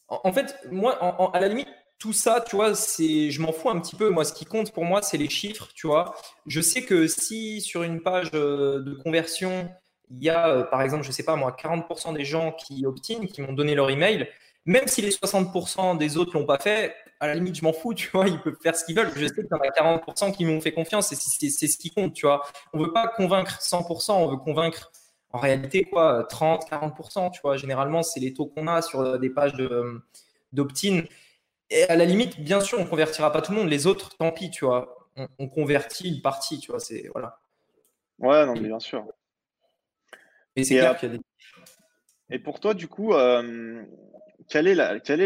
en, 0.08 0.32
fait, 0.32 0.56
moi, 0.70 0.96
à 1.34 1.40
la 1.40 1.48
limite, 1.48 1.69
tout 1.98 2.12
ça, 2.12 2.44
tu 2.46 2.56
vois, 2.56 2.75
c'est, 2.75 3.31
je 3.31 3.40
m'en 3.40 3.52
fous 3.52 3.70
un 3.70 3.81
petit 3.81 3.96
peu. 3.96 4.10
Moi, 4.10 4.25
ce 4.25 4.32
qui 4.32 4.44
compte 4.44 4.72
pour 4.72 4.84
moi, 4.84 5.02
c'est 5.02 5.16
les 5.16 5.28
chiffres, 5.28 5.69
tu 5.75 5.87
vois. 5.87 6.14
Je 6.46 6.60
sais 6.60 6.82
que 6.82 7.06
si 7.06 7.60
sur 7.60 7.82
une 7.82 8.02
page 8.02 8.31
euh, 8.34 8.81
de 8.81 8.94
conversion, 8.94 9.70
il 10.11 10.23
y 10.23 10.31
a, 10.31 10.49
euh, 10.49 10.62
par 10.64 10.82
exemple, 10.82 11.05
je 11.05 11.11
sais 11.11 11.25
pas 11.25 11.37
moi, 11.37 11.53
40% 11.53 12.12
des 12.14 12.25
gens 12.25 12.53
qui 12.53 12.87
obtiennent, 12.87 13.26
qui 13.26 13.43
m'ont 13.43 13.53
donné 13.53 13.75
leur 13.75 13.91
email, 13.91 14.29
même 14.64 14.87
si 14.87 15.03
les 15.03 15.11
60% 15.11 15.97
des 15.97 16.17
autres 16.17 16.32
l'ont 16.35 16.47
pas 16.47 16.58
fait, 16.58 16.94
à 17.20 17.29
la 17.29 17.35
limite, 17.35 17.56
je 17.56 17.64
m'en 17.64 17.73
fous, 17.73 17.94
tu 17.94 18.11
vois, 18.11 18.29
ils 18.29 18.41
peuvent 18.41 18.56
faire 18.62 18.76
ce 18.76 18.85
qu'ils 18.85 18.97
veulent. 18.97 19.11
Je 19.14 19.26
sais 19.26 19.35
qu'il 19.35 19.49
y 19.50 19.55
en 19.55 19.58
a 19.58 19.99
40% 19.99 20.32
qui 20.32 20.44
m'ont 20.44 20.61
fait 20.61 20.73
confiance 20.73 21.08
c'est 21.08 21.69
ce 21.69 21.79
qui 21.79 21.91
compte, 21.91 22.14
tu 22.14 22.26
vois. 22.26 22.44
On 22.73 22.79
veut 22.79 22.93
pas 22.93 23.08
convaincre 23.08 23.61
100%, 23.61 24.12
on 24.12 24.29
veut 24.29 24.37
convaincre 24.37 24.91
en 25.32 25.38
réalité, 25.38 25.85
quoi, 25.85 26.25
30, 26.29 26.69
40%, 26.70 27.31
tu 27.31 27.41
vois, 27.43 27.56
généralement, 27.56 28.03
c'est 28.03 28.20
les 28.20 28.32
taux 28.32 28.47
qu'on 28.47 28.67
a 28.69 28.81
sur 28.82 29.00
euh, 29.00 29.19
des 29.19 29.31
pages 29.31 29.53
d'opt-in. 30.53 31.03
Et 31.70 31.85
à 31.85 31.97
la 31.97 32.05
limite, 32.05 32.41
bien 32.41 32.61
sûr, 32.61 32.79
on 32.79 32.87
convertira 32.87 33.32
pas 33.32 33.43
tout 33.43 33.53
le 33.53 33.58
monde. 33.58 33.69
Les 33.69 33.87
autres, 33.87 34.17
tant 34.17 34.31
pis, 34.31 34.50
tu 34.50 34.64
vois. 34.64 34.97
On, 35.38 35.49
convertit 35.49 36.08
une 36.08 36.23
partie, 36.23 36.61
tu 36.61 36.70
vois. 36.70 36.81
C'est 36.81 37.08
voilà. 37.12 37.41
Ouais, 38.19 38.47
non, 38.47 38.55
mais 38.55 38.69
bien 38.69 38.79
sûr. 38.79 39.05
Et 40.56 40.64
c'est 40.64 40.79
clair 40.79 40.97
qu'il 40.97 41.08
y 41.11 41.14
a 41.14 41.17
des. 41.17 41.23
Et 42.31 42.38
pour 42.38 42.58
toi, 42.58 42.75
du 42.75 42.88
coup, 42.88 43.12
euh, 43.12 43.82
quel 44.49 44.67
est 44.67 44.75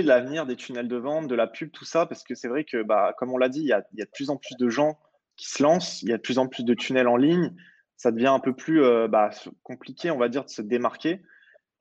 l'avenir 0.03 0.45
des 0.45 0.57
tunnels 0.57 0.89
de 0.89 0.97
vente, 0.97 1.29
de 1.29 1.35
la 1.35 1.47
pub, 1.47 1.71
tout 1.71 1.85
ça? 1.85 2.05
Parce 2.05 2.25
que 2.25 2.35
c'est 2.35 2.49
vrai 2.49 2.65
que, 2.65 2.83
bah, 2.83 3.15
comme 3.17 3.33
on 3.33 3.39
l'a 3.39 3.49
dit, 3.49 3.61
il 3.61 3.67
y, 3.67 3.73
a, 3.73 3.83
il 3.93 3.99
y, 3.99 4.03
a, 4.03 4.05
de 4.05 4.11
plus 4.11 4.29
en 4.29 4.37
plus 4.37 4.57
de 4.59 4.69
gens 4.69 4.99
qui 5.37 5.49
se 5.49 5.63
lancent, 5.63 6.03
il 6.03 6.11
y 6.11 6.13
a 6.13 6.19
de 6.19 6.23
plus 6.23 6.39
en 6.39 6.47
plus 6.47 6.65
de 6.65 6.75
tunnels 6.75 7.09
en 7.09 7.17
ligne 7.17 7.55
ça 8.01 8.13
devient 8.13 8.29
un 8.29 8.41
peu 8.41 8.55
plus 8.55 8.83
euh, 8.83 9.09
bah, 9.09 9.29
compliqué, 9.63 10.11
on 10.11 10.17
va 10.17 10.31
dire, 10.31 10.47
de 10.47 10.49
se 10.49 10.63
démarquer. 10.63 11.21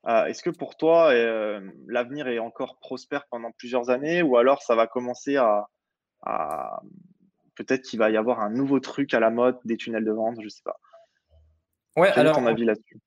Euh, 0.05 0.25
est-ce 0.25 0.43
que 0.43 0.49
pour 0.49 0.75
toi, 0.75 1.13
l'avenir 1.87 2.27
est 2.27 2.39
encore 2.39 2.77
prospère 2.79 3.25
pendant 3.31 3.53
plusieurs 3.53 3.89
années? 3.89 4.21
Ou 4.21 4.35
alors 4.35 4.61
ça 4.61 4.75
va 4.75 4.85
commencer 4.85 5.37
à, 5.37 5.69
peut-être 7.55 7.83
qu'il 7.83 7.99
va 7.99 8.09
y 8.09 8.17
avoir 8.17 8.41
un 8.41 8.49
nouveau 8.49 8.81
truc 8.81 9.13
à 9.13 9.21
la 9.21 9.29
mode, 9.29 9.57
des 9.63 9.77
tunnels 9.77 10.03
de 10.03 10.11
vente, 10.11 10.35
je 10.39 10.45
ne 10.45 10.49
sais 10.49 10.61
pas. 10.65 10.77
Ouais, 11.95 12.11
Quel 12.13 12.27
alors, 12.27 12.37
est 12.37 12.41
ton 12.41 12.47
avis 12.47 12.65
là-dessus? 12.65 12.99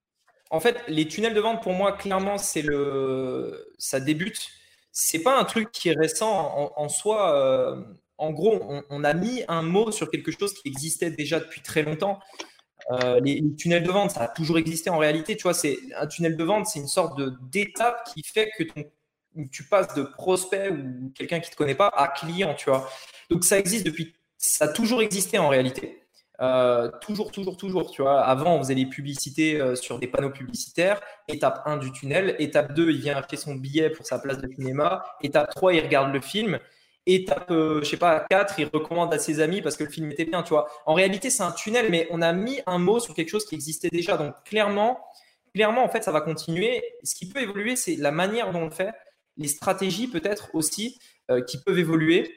En 0.53 0.61
fait, 0.61 0.77
les 0.87 1.09
tunnels 1.09 1.35
de 1.35 1.41
vente, 1.41 1.63
pour 1.63 1.73
moi, 1.73 1.93
clairement, 1.93 2.39
c'est 2.39 2.63
le, 2.63 3.73
ça 3.79 3.99
débute. 3.99 4.49
C'est 4.93 5.23
pas 5.23 5.41
un 5.41 5.45
truc 5.45 5.73
qui 5.73 5.89
est 5.89 5.99
récent 5.99 6.73
en, 6.77 6.89
soi. 6.89 7.77
en 8.19 8.31
gros, 8.31 8.61
on, 8.69 8.83
on, 8.91 9.05
a 9.05 9.15
mis 9.15 9.43
un 9.49 9.63
mot 9.63 9.91
sur 9.91 10.11
quelque 10.11 10.31
chose 10.31 10.53
qui 10.55 10.69
existait 10.69 11.11
déjà 11.11 11.41
depuis 11.41 11.63
très 11.63 11.83
longtemps. 11.83 12.21
Euh, 12.91 13.21
les, 13.21 13.43
tunnels 13.57 13.83
de 13.83 13.91
vente, 13.91 14.11
ça 14.11 14.23
a 14.23 14.29
toujours 14.29 14.59
existé 14.59 14.91
en 14.91 14.99
réalité. 14.99 15.37
Tu 15.37 15.43
vois, 15.43 15.55
c'est 15.55 15.79
un 15.97 16.07
tunnel 16.07 16.37
de 16.37 16.45
vente, 16.45 16.67
c'est 16.67 16.81
une 16.81 16.89
sorte 16.89 17.19
de 17.19 17.33
d'étape 17.51 18.05
qui 18.13 18.23
fait 18.23 18.51
que 18.59 18.65
tu 19.51 19.65
passes 19.65 19.95
de 19.95 20.03
prospect 20.03 20.71
ou 20.71 21.13
quelqu'un 21.15 21.41
qui 21.41 21.51
te 21.51 21.57
connaît 21.57 21.75
pas 21.75 21.89
à 21.89 22.09
client. 22.09 22.55
Tu 22.55 22.71
vois, 22.71 22.89
donc 23.31 23.45
ça 23.45 23.59
existe 23.59 23.87
depuis, 23.87 24.15
ça 24.37 24.67
a 24.67 24.69
toujours 24.69 25.03
existé 25.03 25.39
en 25.39 25.49
réalité. 25.49 26.02
Euh, 26.43 26.91
toujours, 27.01 27.31
toujours, 27.31 27.57
toujours. 27.57 27.91
Tu 27.91 28.03
vois, 28.03 28.21
avant, 28.21 28.57
on 28.57 28.59
faisait 28.59 28.75
les 28.75 28.87
publicités 28.87 29.61
euh, 29.61 29.77
sur 29.77 29.99
des 29.99 30.09
panneaux 30.09 30.31
publicitaires. 30.31 31.01
Étape 31.29 31.63
1 31.67 31.77
du 31.77 31.93
tunnel. 31.93 32.35
Étape 32.39 32.75
2, 32.75 32.91
il 32.91 33.01
vient 33.01 33.17
acheter 33.17 33.37
son 33.37 33.55
billet 33.55 33.91
pour 33.91 34.05
sa 34.05 34.19
place 34.19 34.39
de 34.39 34.49
cinéma. 34.53 35.05
Étape 35.23 35.51
3, 35.55 35.75
il 35.75 35.81
regarde 35.81 36.13
le 36.13 36.21
film 36.21 36.59
étape, 37.05 37.51
euh, 37.51 37.81
je 37.83 37.91
sais 37.91 37.97
pas, 37.97 38.25
4, 38.31 38.61
il 38.61 38.69
recommande 38.73 39.13
à 39.13 39.19
ses 39.19 39.41
amis 39.41 39.61
parce 39.61 39.77
que 39.77 39.83
le 39.83 39.91
film 39.91 40.13
était 40.13 40.25
bien, 40.25 40.45
tu 40.45 40.51
vois. 40.51 40.69
En 40.87 40.95
réalité, 40.95 41.31
c'est 41.31 41.43
un 41.43 41.51
tunnel, 41.51 41.89
mais 41.91 42.07
on 42.11 42.23
a 42.23 42.33
mis 42.33 42.61
un 42.67 42.79
mot 42.79 43.01
sur 43.01 43.13
quelque 43.13 43.29
chose 43.29 43.45
qui 43.45 43.57
existait 43.57 43.89
déjà. 43.89 44.17
Donc, 44.17 44.35
clairement, 44.45 45.01
clairement, 45.53 45.85
en 45.85 45.89
fait, 45.89 46.05
ça 46.05 46.13
va 46.13 46.21
continuer. 46.21 46.83
Ce 47.03 47.17
qui 47.17 47.29
peut 47.29 47.41
évoluer, 47.41 47.75
c'est 47.75 47.97
la 47.97 48.13
manière 48.13 48.53
dont 48.53 48.61
on 48.61 48.65
le 48.67 48.71
fait, 48.71 48.93
les 49.37 49.49
stratégies 49.49 50.07
peut-être 50.07 50.51
aussi 50.55 50.99
qui 51.47 51.59
peuvent 51.59 51.79
évoluer. 51.79 52.31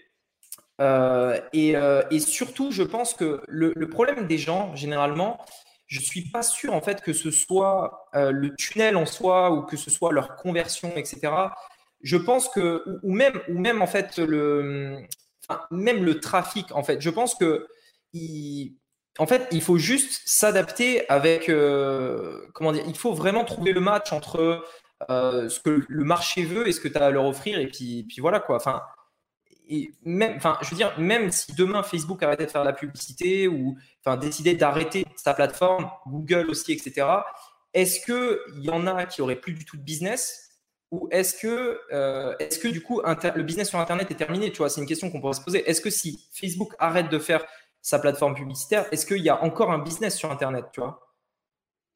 Euh, 0.82 1.40
et, 1.54 2.20
surtout, 2.20 2.72
je 2.72 2.84
pense 2.84 3.14
que 3.14 3.42
le, 3.48 3.90
problème 3.90 4.28
des 4.28 4.38
gens, 4.38 4.76
généralement, 4.76 5.44
je 5.88 6.00
suis 6.00 6.30
pas 6.32 6.42
sûr 6.42 6.74
en 6.74 6.82
fait 6.82 7.02
que 7.02 7.14
ce 7.14 7.30
soit 7.30 8.10
le 8.14 8.56
tunnel 8.56 8.98
en 8.98 9.06
soi 9.06 9.52
ou 9.52 9.62
que 9.62 9.78
ce 9.78 9.90
soit 9.92 10.12
leur 10.12 10.36
conversion, 10.36 10.92
etc 10.96 11.50
je 12.06 12.18
pense 12.18 12.50
que, 12.50 12.84
ou 13.02 13.14
même, 13.14 13.42
ou 13.50 13.58
même 13.58 13.82
en 13.82 13.88
fait, 13.88 14.20
le, 14.20 15.00
même 15.72 16.06
le 16.06 16.20
trafic, 16.20 16.72
en 16.74 16.84
fait, 16.84 17.02
je 17.02 17.10
pense 17.10 17.34
que, 17.34 17.68
il, 18.14 18.76
en 19.18 19.26
fait, 19.26 19.48
il 19.52 19.62
faut 19.62 19.78
juste 19.78 20.22
s'adapter 20.26 21.10
avec, 21.10 21.50
euh, 21.50 22.46
comment 22.54 22.72
dire, 22.72 22.84
il 22.88 22.96
faut 22.96 23.14
vraiment 23.14 23.44
trouver 23.44 23.74
le 23.74 23.82
match 23.82 24.14
entre 24.14 24.64
euh, 25.10 25.50
ce 25.50 25.60
que 25.60 25.84
le 25.88 26.04
marché 26.04 26.46
veut 26.46 26.68
et 26.68 26.74
ce 26.74 26.80
que 26.80 26.88
tu 26.88 26.98
as 26.98 27.06
à 27.06 27.10
leur 27.10 27.26
offrir, 27.26 27.60
et 27.60 27.68
puis, 27.68 28.06
puis 28.08 28.22
voilà 28.22 28.40
quoi. 28.40 28.58
Enfin, 28.58 28.84
et 29.70 29.92
même, 30.04 30.36
enfin, 30.38 30.58
je 30.62 30.70
veux 30.70 30.76
dire, 30.76 30.94
même 31.00 31.32
si 31.32 31.54
demain 31.54 31.84
Facebook 31.84 32.22
arrêtait 32.24 32.46
de 32.46 32.52
faire 32.52 32.64
la 32.64 32.74
publicité 32.74 33.48
ou 33.48 33.78
enfin, 34.04 34.18
décidait 34.18 34.56
d'arrêter 34.56 35.06
sa 35.16 35.34
plateforme, 35.34 35.90
Google 36.08 36.50
aussi, 36.50 36.72
etc., 36.72 37.08
est-ce 37.74 38.00
qu'il 38.06 38.64
y 38.64 38.70
en 38.70 38.88
a 38.88 39.06
qui 39.06 39.22
auraient 39.22 39.36
plus 39.36 39.54
du 39.54 39.66
tout 39.66 39.78
de 39.78 39.82
business 39.82 40.46
ou 40.92 41.10
est-ce 41.12 41.34
que, 41.36 41.80
euh, 41.92 42.36
est-ce 42.40 42.60
que 42.60 42.68
du 42.68 42.82
coup 42.82 43.02
le 43.02 43.44
business 43.44 43.70
sur 43.70 43.80
Internet 43.80 44.10
est 44.12 44.16
terminé? 44.16 44.52
Tu 44.52 44.60
vois, 44.60 44.70
c'est 44.70 44.80
une 44.80 44.88
question 44.88 45.12
qu'on 45.12 45.20
pourrait 45.20 45.34
se 45.34 45.42
poser. 45.42 45.70
Est-ce 45.70 45.82
que 45.82 45.90
si 45.90 46.28
Facebook 46.32 46.74
arrête 46.80 47.10
de 47.10 47.20
faire 47.20 47.44
sa 47.82 48.00
plateforme 48.00 48.36
publicitaire, 48.36 48.86
est-ce 48.92 49.06
qu'il 49.06 49.22
y 49.22 49.30
a 49.30 49.44
encore 49.44 49.72
un 49.72 49.80
business 49.80 50.16
sur 50.16 50.32
Internet 50.32 50.66
Tu 50.74 50.80
vois? 50.80 51.02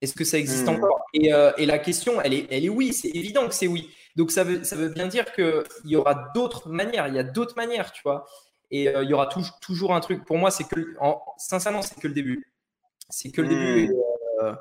Est-ce 0.01 0.13
que 0.13 0.23
ça 0.23 0.37
existe 0.37 0.65
hmm. 0.65 0.75
encore? 0.75 0.99
Euh, 1.15 1.51
et, 1.57 1.65
la 1.65 1.79
question, 1.79 2.21
elle 2.21 2.33
est, 2.33 2.47
elle 2.49 2.65
est 2.65 2.69
oui. 2.69 2.93
C'est 2.93 3.09
évident 3.09 3.47
que 3.47 3.53
c'est 3.53 3.67
oui. 3.67 3.89
Donc 4.15 4.31
ça 4.31 4.43
veut, 4.43 4.63
ça 4.63 4.75
veut 4.75 4.89
bien 4.89 5.07
dire 5.07 5.31
qu'il 5.33 5.63
y 5.85 5.95
aura 5.95 6.31
d'autres 6.33 6.69
manières. 6.69 7.07
Il 7.07 7.15
y 7.15 7.19
a 7.19 7.23
d'autres 7.23 7.55
manières, 7.55 7.91
tu 7.91 8.01
vois. 8.03 8.25
Et 8.71 8.89
euh, 8.89 9.03
il 9.03 9.09
y 9.09 9.13
aura 9.13 9.29
toujours 9.61 9.93
un 9.93 9.99
truc. 9.99 10.25
Pour 10.25 10.37
moi, 10.37 10.51
c'est 10.51 10.65
que, 10.65 10.95
en, 10.99 11.21
sincèrement, 11.37 11.81
c'est 11.81 11.99
que 11.99 12.07
le 12.07 12.13
début. 12.13 12.53
C'est 13.09 13.31
que 13.31 13.41
le 13.41 13.47
début. 13.49 13.93
Hmm 14.41 14.53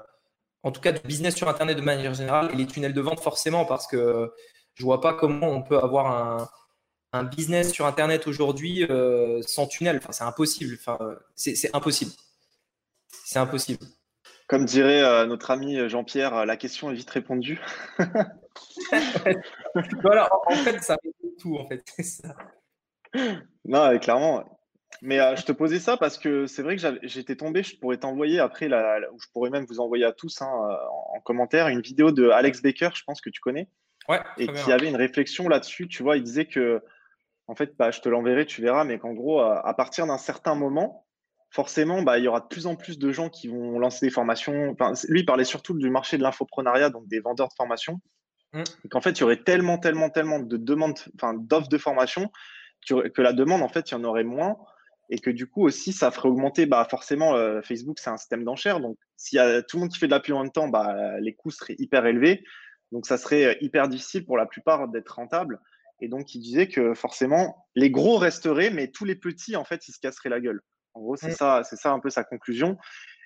en 0.62 0.72
tout 0.72 0.80
cas 0.80 0.92
du 0.92 1.00
business 1.06 1.34
sur 1.34 1.48
Internet 1.48 1.76
de 1.76 1.82
manière 1.82 2.14
générale, 2.14 2.50
et 2.52 2.56
les 2.56 2.66
tunnels 2.66 2.92
de 2.92 3.00
vente 3.00 3.20
forcément, 3.20 3.64
parce 3.64 3.86
que 3.86 4.32
je 4.74 4.82
vois 4.84 5.00
pas 5.00 5.14
comment 5.14 5.48
on 5.48 5.62
peut 5.62 5.78
avoir 5.78 6.48
un, 7.12 7.24
business 7.24 7.72
sur 7.72 7.86
Internet 7.86 8.26
aujourd'hui 8.26 8.84
euh, 8.84 9.40
sans 9.42 9.66
tunnel. 9.66 9.96
Enfin, 9.96 10.12
c'est 10.12 10.24
impossible. 10.24 10.76
Enfin, 10.78 10.98
c'est 11.34 11.74
impossible. 11.74 12.12
C'est 13.24 13.38
impossible. 13.38 13.84
Comme 14.48 14.64
dirait 14.64 15.02
euh, 15.02 15.26
notre 15.26 15.50
ami 15.50 15.88
Jean-Pierre, 15.88 16.34
euh, 16.34 16.44
la 16.44 16.56
question 16.56 16.90
est 16.90 16.94
vite 16.94 17.10
répondue. 17.10 17.60
voilà, 20.02 20.28
en 20.46 20.54
fait, 20.56 20.82
ça 20.82 20.96
répond 21.02 21.34
tout, 21.38 21.56
en 21.56 21.68
fait. 21.68 21.84
Ça. 22.02 22.34
Non, 23.64 23.96
clairement. 23.98 24.58
Mais 25.02 25.20
euh, 25.20 25.36
je 25.36 25.44
te 25.44 25.52
posais 25.52 25.78
ça 25.78 25.96
parce 25.96 26.18
que 26.18 26.46
c'est 26.46 26.62
vrai 26.62 26.76
que 26.76 26.82
j'étais 27.02 27.36
tombé, 27.36 27.62
je 27.62 27.78
pourrais 27.78 27.98
t'envoyer 27.98 28.40
après, 28.40 28.66
ou 28.66 29.20
je 29.20 29.26
pourrais 29.32 29.50
même 29.50 29.64
vous 29.66 29.80
envoyer 29.80 30.04
à 30.04 30.12
tous 30.12 30.42
hein, 30.42 30.50
euh, 30.70 30.76
en, 31.14 31.20
commentaire, 31.20 31.68
une 31.68 31.80
vidéo 31.80 32.10
de 32.10 32.30
Alex 32.30 32.62
Baker, 32.62 32.90
je 32.94 33.04
pense 33.04 33.20
que 33.20 33.30
tu 33.30 33.40
connais. 33.40 33.68
et 34.38 34.48
qui 34.48 34.72
avait 34.72 34.88
une 34.88 34.96
réflexion 34.96 35.48
là-dessus. 35.48 35.88
Tu 35.88 36.02
vois, 36.02 36.16
il 36.16 36.22
disait 36.22 36.46
que, 36.46 36.82
en 37.46 37.54
fait, 37.54 37.76
bah, 37.76 37.90
je 37.90 38.00
te 38.00 38.08
l'enverrai, 38.08 38.46
tu 38.46 38.60
verras, 38.60 38.84
mais 38.84 38.98
qu'en 38.98 39.12
gros, 39.12 39.40
à, 39.40 39.74
partir 39.74 40.06
d'un 40.06 40.18
certain 40.18 40.54
moment, 40.54 41.06
forcément, 41.50 42.02
bah, 42.02 42.18
il 42.18 42.24
y 42.24 42.28
aura 42.28 42.40
de 42.40 42.46
plus 42.46 42.66
en 42.66 42.76
plus 42.76 42.98
de 42.98 43.12
gens 43.12 43.28
qui 43.28 43.48
vont 43.48 43.78
lancer 43.78 44.06
des 44.06 44.10
formations. 44.10 44.76
lui, 45.08 45.20
il 45.20 45.26
parlait 45.26 45.44
surtout 45.44 45.74
du 45.74 45.90
marché 45.90 46.18
de 46.18 46.22
l'infoprenariat, 46.22 46.90
donc 46.90 47.08
des 47.08 47.20
vendeurs 47.20 47.48
de 47.48 47.54
formation. 47.54 48.00
Mmh. 48.52 48.62
Et 48.84 48.88
qu'en 48.88 49.00
fait, 49.00 49.12
il 49.12 49.20
y 49.20 49.24
aurait 49.24 49.42
tellement, 49.42 49.78
tellement, 49.78 50.10
tellement 50.10 50.38
de 50.38 50.56
demandes, 50.56 50.98
enfin, 51.16 51.34
d'offres 51.34 51.68
de 51.68 51.78
formation 51.78 52.30
que 52.86 53.22
la 53.22 53.32
demande, 53.32 53.62
en 53.62 53.68
fait, 53.68 53.90
il 53.90 53.94
y 53.94 53.96
en 53.96 54.04
aurait 54.04 54.24
moins. 54.24 54.56
Et 55.10 55.18
que 55.18 55.30
du 55.30 55.46
coup 55.46 55.64
aussi, 55.64 55.94
ça 55.94 56.10
ferait 56.10 56.28
augmenter, 56.28 56.66
bah, 56.66 56.86
forcément, 56.88 57.34
euh, 57.34 57.62
Facebook, 57.62 57.98
c'est 57.98 58.10
un 58.10 58.18
système 58.18 58.44
d'enchères. 58.44 58.80
Donc, 58.80 58.98
s'il 59.16 59.36
y 59.36 59.40
a 59.40 59.62
tout 59.62 59.78
le 59.78 59.80
monde 59.80 59.90
qui 59.90 59.98
fait 59.98 60.06
de 60.06 60.12
la 60.12 60.20
pub 60.20 60.34
en 60.34 60.42
même 60.42 60.52
temps, 60.52 60.68
bah, 60.68 61.18
les 61.20 61.34
coûts 61.34 61.50
seraient 61.50 61.76
hyper 61.78 62.04
élevés. 62.04 62.44
Donc, 62.92 63.06
ça 63.06 63.16
serait 63.16 63.44
euh, 63.46 63.54
hyper 63.62 63.88
difficile 63.88 64.26
pour 64.26 64.36
la 64.36 64.44
plupart 64.44 64.86
d'être 64.88 65.14
rentable. 65.14 65.60
Et 66.00 66.08
donc, 66.08 66.34
il 66.34 66.40
disait 66.40 66.68
que 66.68 66.92
forcément, 66.92 67.66
les 67.74 67.90
gros 67.90 68.18
resteraient, 68.18 68.70
mais 68.70 68.88
tous 68.88 69.06
les 69.06 69.16
petits, 69.16 69.56
en 69.56 69.64
fait, 69.64 69.88
ils 69.88 69.92
se 69.92 69.98
casseraient 69.98 70.28
la 70.28 70.40
gueule. 70.40 70.60
En 70.94 71.00
gros, 71.00 71.16
c'est 71.16 71.28
mmh. 71.28 71.32
ça, 71.32 71.62
c'est 71.64 71.76
ça 71.76 71.92
un 71.92 72.00
peu 72.00 72.10
sa 72.10 72.24
conclusion. 72.24 72.76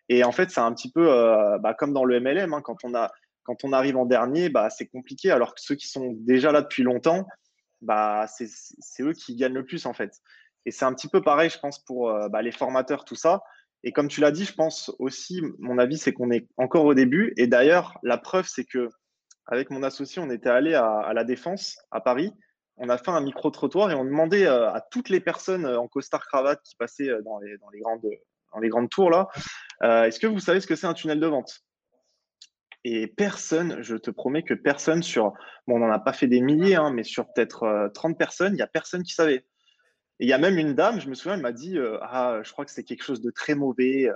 Et 0.08 0.24
en 0.24 0.32
fait, 0.32 0.50
c'est 0.50 0.60
un 0.60 0.72
petit 0.72 0.90
peu 0.90 1.10
euh, 1.10 1.58
bah, 1.58 1.74
comme 1.74 1.92
dans 1.92 2.04
le 2.04 2.20
MLM, 2.20 2.52
hein, 2.54 2.60
quand 2.62 2.84
on 2.84 2.94
a 2.94 3.10
quand 3.44 3.64
on 3.64 3.72
arrive 3.72 3.96
en 3.96 4.06
dernier, 4.06 4.50
bah, 4.50 4.70
c'est 4.70 4.86
compliqué, 4.86 5.30
alors 5.32 5.54
que 5.54 5.60
ceux 5.60 5.74
qui 5.74 5.88
sont 5.88 6.12
déjà 6.20 6.52
là 6.52 6.62
depuis 6.62 6.84
longtemps, 6.84 7.26
bah, 7.80 8.26
c'est 8.28 9.02
eux 9.02 9.12
qui 9.12 9.34
gagnent 9.34 9.54
le 9.54 9.66
plus 9.66 9.86
en 9.86 9.92
fait. 9.92 10.12
Et 10.64 10.70
c'est 10.70 10.84
un 10.84 10.94
petit 10.94 11.08
peu 11.08 11.22
pareil, 11.22 11.50
je 11.50 11.58
pense, 11.58 11.80
pour 11.84 12.10
euh, 12.10 12.28
bah, 12.28 12.42
les 12.42 12.52
formateurs, 12.52 13.04
tout 13.04 13.16
ça. 13.16 13.42
Et 13.84 13.92
comme 13.92 14.08
tu 14.08 14.20
l'as 14.20 14.30
dit, 14.30 14.44
je 14.44 14.54
pense 14.54 14.92
aussi, 14.98 15.42
mon 15.58 15.78
avis, 15.78 15.98
c'est 15.98 16.12
qu'on 16.12 16.30
est 16.30 16.46
encore 16.56 16.84
au 16.84 16.94
début. 16.94 17.32
Et 17.36 17.48
d'ailleurs, 17.48 17.98
la 18.04 18.16
preuve, 18.16 18.46
c'est 18.46 18.64
que 18.64 18.88
avec 19.46 19.70
mon 19.70 19.82
associé, 19.82 20.22
on 20.22 20.30
était 20.30 20.50
allé 20.50 20.74
à, 20.74 21.12
la 21.12 21.24
Défense, 21.24 21.78
à 21.90 22.00
Paris. 22.00 22.32
On 22.76 22.88
a 22.88 22.98
fait 22.98 23.10
un 23.10 23.20
micro-trottoir 23.20 23.90
et 23.90 23.94
on 23.94 24.04
demandait 24.04 24.46
euh, 24.46 24.70
à 24.72 24.80
toutes 24.80 25.08
les 25.08 25.20
personnes 25.20 25.66
en 25.66 25.88
costard-cravate 25.88 26.62
qui 26.62 26.74
passaient 26.76 27.10
euh, 27.10 27.22
dans 27.22 27.38
les, 27.38 27.80
grandes, 27.80 28.90
tours 28.90 29.10
là, 29.10 29.28
est-ce 30.06 30.18
que 30.18 30.26
vous 30.26 30.40
savez 30.40 30.60
ce 30.60 30.66
que 30.66 30.76
c'est 30.76 30.86
un 30.86 30.94
tunnel 30.94 31.20
de 31.20 31.26
vente? 31.26 31.64
Et 32.84 33.06
personne, 33.06 33.80
je 33.80 33.96
te 33.96 34.10
promets 34.10 34.42
que 34.42 34.54
personne 34.54 35.02
sur, 35.02 35.32
bon, 35.66 35.76
on 35.76 35.78
n'en 35.78 35.92
a 35.92 36.00
pas 36.00 36.12
fait 36.12 36.26
des 36.26 36.40
milliers, 36.40 36.74
hein, 36.74 36.90
mais 36.90 37.04
sur 37.04 37.32
peut-être 37.32 37.90
30 37.94 38.18
personnes, 38.18 38.54
il 38.54 38.56
n'y 38.56 38.62
a 38.62 38.66
personne 38.66 39.04
qui 39.04 39.14
savait. 39.14 39.44
Et 40.22 40.26
il 40.26 40.28
y 40.28 40.32
a 40.32 40.38
même 40.38 40.56
une 40.56 40.74
dame, 40.74 41.00
je 41.00 41.08
me 41.08 41.14
souviens, 41.14 41.34
elle 41.34 41.42
m'a 41.42 41.50
dit, 41.50 41.76
euh, 41.76 41.98
ah, 42.02 42.38
je 42.44 42.52
crois 42.52 42.64
que 42.64 42.70
c'est 42.70 42.84
quelque 42.84 43.02
chose 43.02 43.20
de 43.20 43.32
très 43.32 43.56
mauvais. 43.56 44.08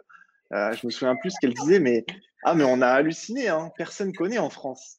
Euh, 0.52 0.72
je 0.72 0.86
me 0.86 0.92
souviens 0.92 1.16
plus 1.16 1.30
ce 1.30 1.40
qu'elle 1.40 1.52
disait, 1.52 1.80
mais 1.80 2.06
ah, 2.44 2.54
mais 2.54 2.62
on 2.62 2.80
a 2.80 2.86
halluciné, 2.86 3.48
hein, 3.48 3.70
personne 3.76 4.12
connaît 4.12 4.38
en 4.38 4.48
France. 4.48 4.98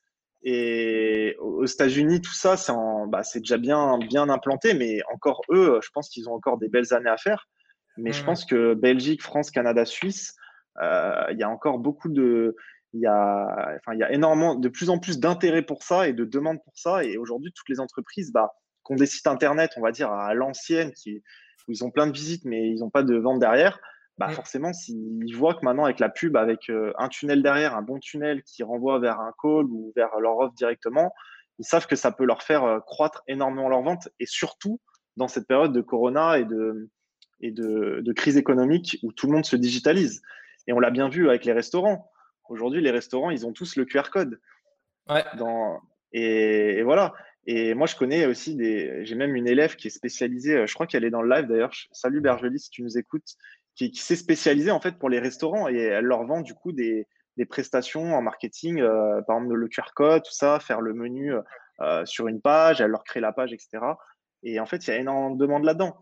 Et 0.49 1.35
aux 1.39 1.65
États-Unis, 1.65 2.21
tout 2.21 2.33
ça, 2.33 2.55
c'est 2.55 2.71
bah, 3.09 3.21
déjà 3.35 3.57
bien, 3.57 3.97
bien 3.97 4.29
implanté, 4.29 4.73
mais 4.73 5.01
encore 5.13 5.41
eux, 5.49 5.81
je 5.83 5.89
pense 5.89 6.07
qu'ils 6.07 6.29
ont 6.29 6.33
encore 6.35 6.57
des 6.57 6.69
belles 6.69 6.93
années 6.93 7.09
à 7.09 7.17
faire. 7.17 7.49
Mais 7.97 8.13
je 8.13 8.23
pense 8.23 8.45
que 8.45 8.73
Belgique, 8.73 9.21
France, 9.21 9.51
Canada, 9.51 9.83
Suisse, 9.83 10.37
euh, 10.81 11.25
il 11.31 11.37
y 11.37 11.43
a 11.43 11.49
encore 11.49 11.79
beaucoup 11.79 12.07
de, 12.07 12.55
il 12.93 13.01
y 13.01 13.07
a, 13.07 13.75
enfin, 13.75 13.93
il 13.93 13.99
y 13.99 14.03
a 14.03 14.11
énormément, 14.13 14.55
de 14.55 14.69
plus 14.69 14.89
en 14.89 14.99
plus 14.99 15.19
d'intérêt 15.19 15.63
pour 15.63 15.83
ça 15.83 16.07
et 16.07 16.13
de 16.13 16.23
demandes 16.23 16.63
pour 16.63 16.77
ça. 16.77 17.03
Et 17.03 17.17
aujourd'hui, 17.17 17.51
toutes 17.53 17.67
les 17.67 17.81
entreprises, 17.81 18.31
bah, 18.31 18.53
qui 18.85 18.93
ont 18.93 18.95
des 18.95 19.05
sites 19.05 19.27
internet, 19.27 19.71
on 19.75 19.81
va 19.81 19.91
dire 19.91 20.09
à 20.13 20.33
l'ancienne, 20.33 20.93
qui, 20.93 21.23
où 21.67 21.73
ils 21.73 21.83
ont 21.83 21.91
plein 21.91 22.07
de 22.07 22.13
visites, 22.13 22.45
mais 22.45 22.69
ils 22.69 22.79
n'ont 22.79 22.89
pas 22.89 23.03
de 23.03 23.17
vente 23.17 23.39
derrière, 23.39 23.81
bah, 24.17 24.27
mm. 24.27 24.31
forcément, 24.31 24.73
s'ils 24.73 25.35
voient 25.35 25.53
que 25.53 25.63
maintenant, 25.63 25.85
avec 25.85 25.99
la 25.99 26.09
pub, 26.09 26.35
avec 26.37 26.69
euh, 26.69 26.93
un 26.97 27.07
tunnel 27.07 27.43
derrière, 27.43 27.75
un 27.75 27.81
bon 27.81 27.99
tunnel 27.99 28.43
qui 28.43 28.63
renvoie 28.63 28.99
vers 28.99 29.19
un 29.19 29.33
call 29.41 29.65
ou 29.65 29.93
vers 29.95 30.19
leur 30.19 30.37
offre 30.37 30.53
directement, 30.53 31.13
ils 31.59 31.65
savent 31.65 31.87
que 31.87 31.95
ça 31.95 32.11
peut 32.11 32.25
leur 32.25 32.43
faire 32.43 32.63
euh, 32.63 32.79
croître 32.79 33.23
énormément 33.27 33.69
leur 33.69 33.81
vente. 33.81 34.09
Et 34.19 34.25
surtout, 34.25 34.79
dans 35.15 35.27
cette 35.27 35.47
période 35.47 35.73
de 35.73 35.81
corona 35.81 36.37
et 36.37 36.45
de, 36.45 36.89
et 37.41 37.51
de, 37.51 38.01
de 38.03 38.13
crise 38.13 38.37
économique 38.37 38.99
où 39.03 39.11
tout 39.11 39.27
le 39.27 39.33
monde 39.33 39.45
se 39.45 39.55
digitalise. 39.55 40.21
Et 40.67 40.73
on 40.73 40.79
l'a 40.79 40.91
bien 40.91 41.09
vu 41.09 41.29
avec 41.29 41.45
les 41.45 41.53
restaurants. 41.53 42.09
Aujourd'hui, 42.49 42.81
les 42.81 42.91
restaurants, 42.91 43.29
ils 43.29 43.45
ont 43.45 43.53
tous 43.53 43.75
le 43.75 43.85
QR 43.85 44.09
code. 44.11 44.39
Ouais. 45.09 45.23
Dans... 45.37 45.79
Et, 46.11 46.81
voilà. 46.83 47.13
Et 47.45 47.73
moi, 47.73 47.87
je 47.87 47.95
connais 47.95 48.25
aussi 48.25 48.55
des. 48.55 49.05
J'ai 49.05 49.15
même 49.15 49.35
une 49.35 49.47
élève 49.47 49.75
qui 49.75 49.87
est 49.87 49.91
spécialisée, 49.91 50.57
euh, 50.57 50.67
je 50.67 50.73
crois 50.73 50.85
qu'elle 50.85 51.05
est 51.05 51.09
dans 51.09 51.21
le 51.21 51.33
live 51.33 51.47
d'ailleurs. 51.47 51.71
Salut 51.91 52.19
Bergely, 52.19 52.59
si 52.59 52.69
tu 52.69 52.83
nous 52.83 52.97
écoutes, 52.97 53.37
qui, 53.77 53.95
s'est 53.95 54.15
spécialisée 54.15 54.71
en 54.71 54.79
fait 54.79 54.97
pour 54.97 55.09
les 55.09 55.19
restaurants 55.19 55.69
et 55.69 55.77
elle 55.77 56.05
leur 56.05 56.25
vend 56.25 56.41
du 56.41 56.53
coup 56.53 56.71
des, 56.71 57.07
prestations 57.49 58.15
en 58.15 58.21
marketing, 58.23 58.81
euh, 58.81 59.21
par 59.21 59.37
exemple 59.37 59.53
le 59.53 59.67
QR 59.67 59.93
code, 59.95 60.23
tout 60.23 60.33
ça, 60.33 60.59
faire 60.59 60.81
le 60.81 60.95
menu 60.95 61.33
euh, 61.81 62.03
sur 62.05 62.27
une 62.27 62.41
page, 62.41 62.81
elle 62.81 62.89
leur 62.89 63.03
crée 63.03 63.19
la 63.19 63.31
page, 63.31 63.53
etc. 63.53 63.77
Et 64.41 64.59
en 64.59 64.65
fait, 64.65 64.87
il 64.87 64.89
y 64.89 64.93
a 64.93 64.97
énormément 64.97 65.35
de 65.35 65.37
demandes 65.37 65.63
là-dedans. 65.63 65.95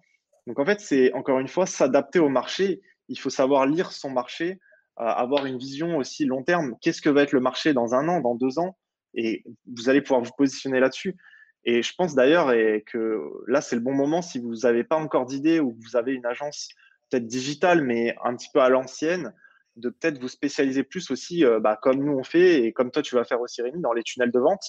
Donc 0.48 0.60
en 0.60 0.66
fait, 0.66 0.80
c'est 0.80 1.12
encore 1.12 1.40
une 1.40 1.50
fois 1.50 1.66
s'adapter 1.66 2.20
au 2.20 2.30
marché. 2.30 2.80
Il 3.10 3.20
faut 3.20 3.30
savoir 3.30 3.66
lire 3.66 3.92
son 3.92 4.12
marché, 4.12 4.60
avoir 4.96 5.46
une 5.46 5.58
vision 5.58 5.98
aussi 5.98 6.24
long 6.24 6.44
terme. 6.44 6.76
Qu'est-ce 6.80 7.02
que 7.02 7.10
va 7.10 7.24
être 7.24 7.34
le 7.34 7.42
marché 7.42 7.74
dans 7.74 7.96
un 7.96 8.08
an, 8.08 8.22
dans 8.22 8.36
deux 8.36 8.58
ans? 8.58 8.78
Et 9.14 9.44
vous 9.66 9.90
allez 9.90 10.02
pouvoir 10.02 10.22
vous 10.22 10.32
positionner 10.38 10.80
là-dessus. 10.80 11.18
Et 11.66 11.84
je 11.84 11.94
pense 11.98 12.16
d'ailleurs 12.16 12.54
que 12.86 13.20
là, 13.48 13.60
c'est 13.60 13.76
le 13.76 13.82
bon 13.82 13.94
moment 13.94 14.22
si 14.22 14.40
vous 14.40 14.56
n'avez 14.64 14.86
pas 14.86 14.98
encore 14.98 15.26
d'idée 15.26 15.60
ou 15.60 15.78
vous 15.84 15.98
avez 15.98 16.14
une 16.14 16.26
agence 16.26 16.70
peut-être 17.10 17.28
digitale, 17.28 17.84
mais 17.84 18.16
un 18.24 18.36
petit 18.36 18.50
peu 18.54 18.60
à 18.60 18.70
l'ancienne, 18.70 19.34
de 19.76 19.90
peut-être 19.90 20.20
vous 20.20 20.28
spécialiser 20.28 20.84
plus 20.84 21.12
aussi, 21.12 21.44
euh, 21.44 21.60
bah, 21.60 21.78
comme 21.82 22.04
nous 22.04 22.14
on 22.14 22.24
fait 22.24 22.64
et 22.64 22.74
comme 22.74 22.92
toi 22.92 23.02
tu 23.02 23.16
vas 23.16 23.26
faire 23.26 23.42
aussi 23.42 23.62
Rémi, 23.62 23.82
dans 23.82 23.94
les 23.94 24.04
tunnels 24.04 24.32
de 24.32 24.40
vente, 24.40 24.64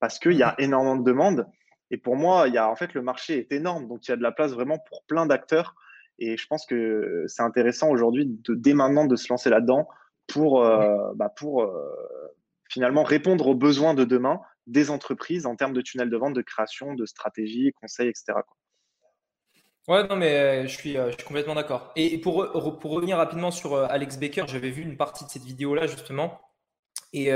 parce 0.00 0.18
qu'il 0.18 0.32
y 0.32 0.42
a 0.42 0.52
mmh. 0.52 0.62
énormément 0.62 0.96
de 0.96 1.04
demandes. 1.04 1.46
Et 1.90 1.96
pour 1.96 2.16
moi, 2.16 2.46
il 2.46 2.54
y 2.54 2.58
a, 2.58 2.70
en 2.70 2.76
fait, 2.76 2.94
le 2.94 3.02
marché 3.02 3.38
est 3.38 3.52
énorme, 3.52 3.88
donc 3.88 4.06
il 4.06 4.10
y 4.10 4.14
a 4.14 4.16
de 4.16 4.22
la 4.22 4.32
place 4.32 4.52
vraiment 4.52 4.78
pour 4.78 5.02
plein 5.04 5.26
d'acteurs. 5.26 5.74
Et 6.18 6.36
je 6.36 6.46
pense 6.46 6.66
que 6.66 7.24
c'est 7.26 7.42
intéressant 7.42 7.90
aujourd'hui, 7.90 8.26
de, 8.26 8.54
dès 8.54 8.74
maintenant, 8.74 9.06
de 9.06 9.16
se 9.16 9.28
lancer 9.28 9.50
là-dedans 9.50 9.88
pour, 10.28 10.64
euh, 10.64 11.12
bah 11.16 11.32
pour 11.34 11.62
euh, 11.62 11.72
finalement 12.68 13.02
répondre 13.02 13.48
aux 13.48 13.54
besoins 13.54 13.94
de 13.94 14.04
demain 14.04 14.40
des 14.66 14.90
entreprises 14.90 15.46
en 15.46 15.56
termes 15.56 15.72
de 15.72 15.80
tunnel 15.80 16.10
de 16.10 16.16
vente, 16.16 16.34
de 16.34 16.42
création, 16.42 16.94
de 16.94 17.06
stratégie, 17.06 17.72
conseils, 17.72 18.08
etc. 18.08 18.34
Ouais, 19.88 20.06
non, 20.06 20.16
mais 20.16 20.68
je 20.68 20.76
suis, 20.76 20.94
je 20.94 21.12
suis 21.16 21.24
complètement 21.24 21.54
d'accord. 21.54 21.92
Et 21.96 22.18
pour, 22.18 22.78
pour 22.78 22.90
revenir 22.92 23.16
rapidement 23.16 23.50
sur 23.50 23.76
Alex 23.76 24.18
Baker, 24.18 24.44
j'avais 24.46 24.70
vu 24.70 24.82
une 24.82 24.96
partie 24.96 25.24
de 25.24 25.30
cette 25.30 25.44
vidéo-là, 25.44 25.86
justement. 25.86 26.40
Et, 27.12 27.30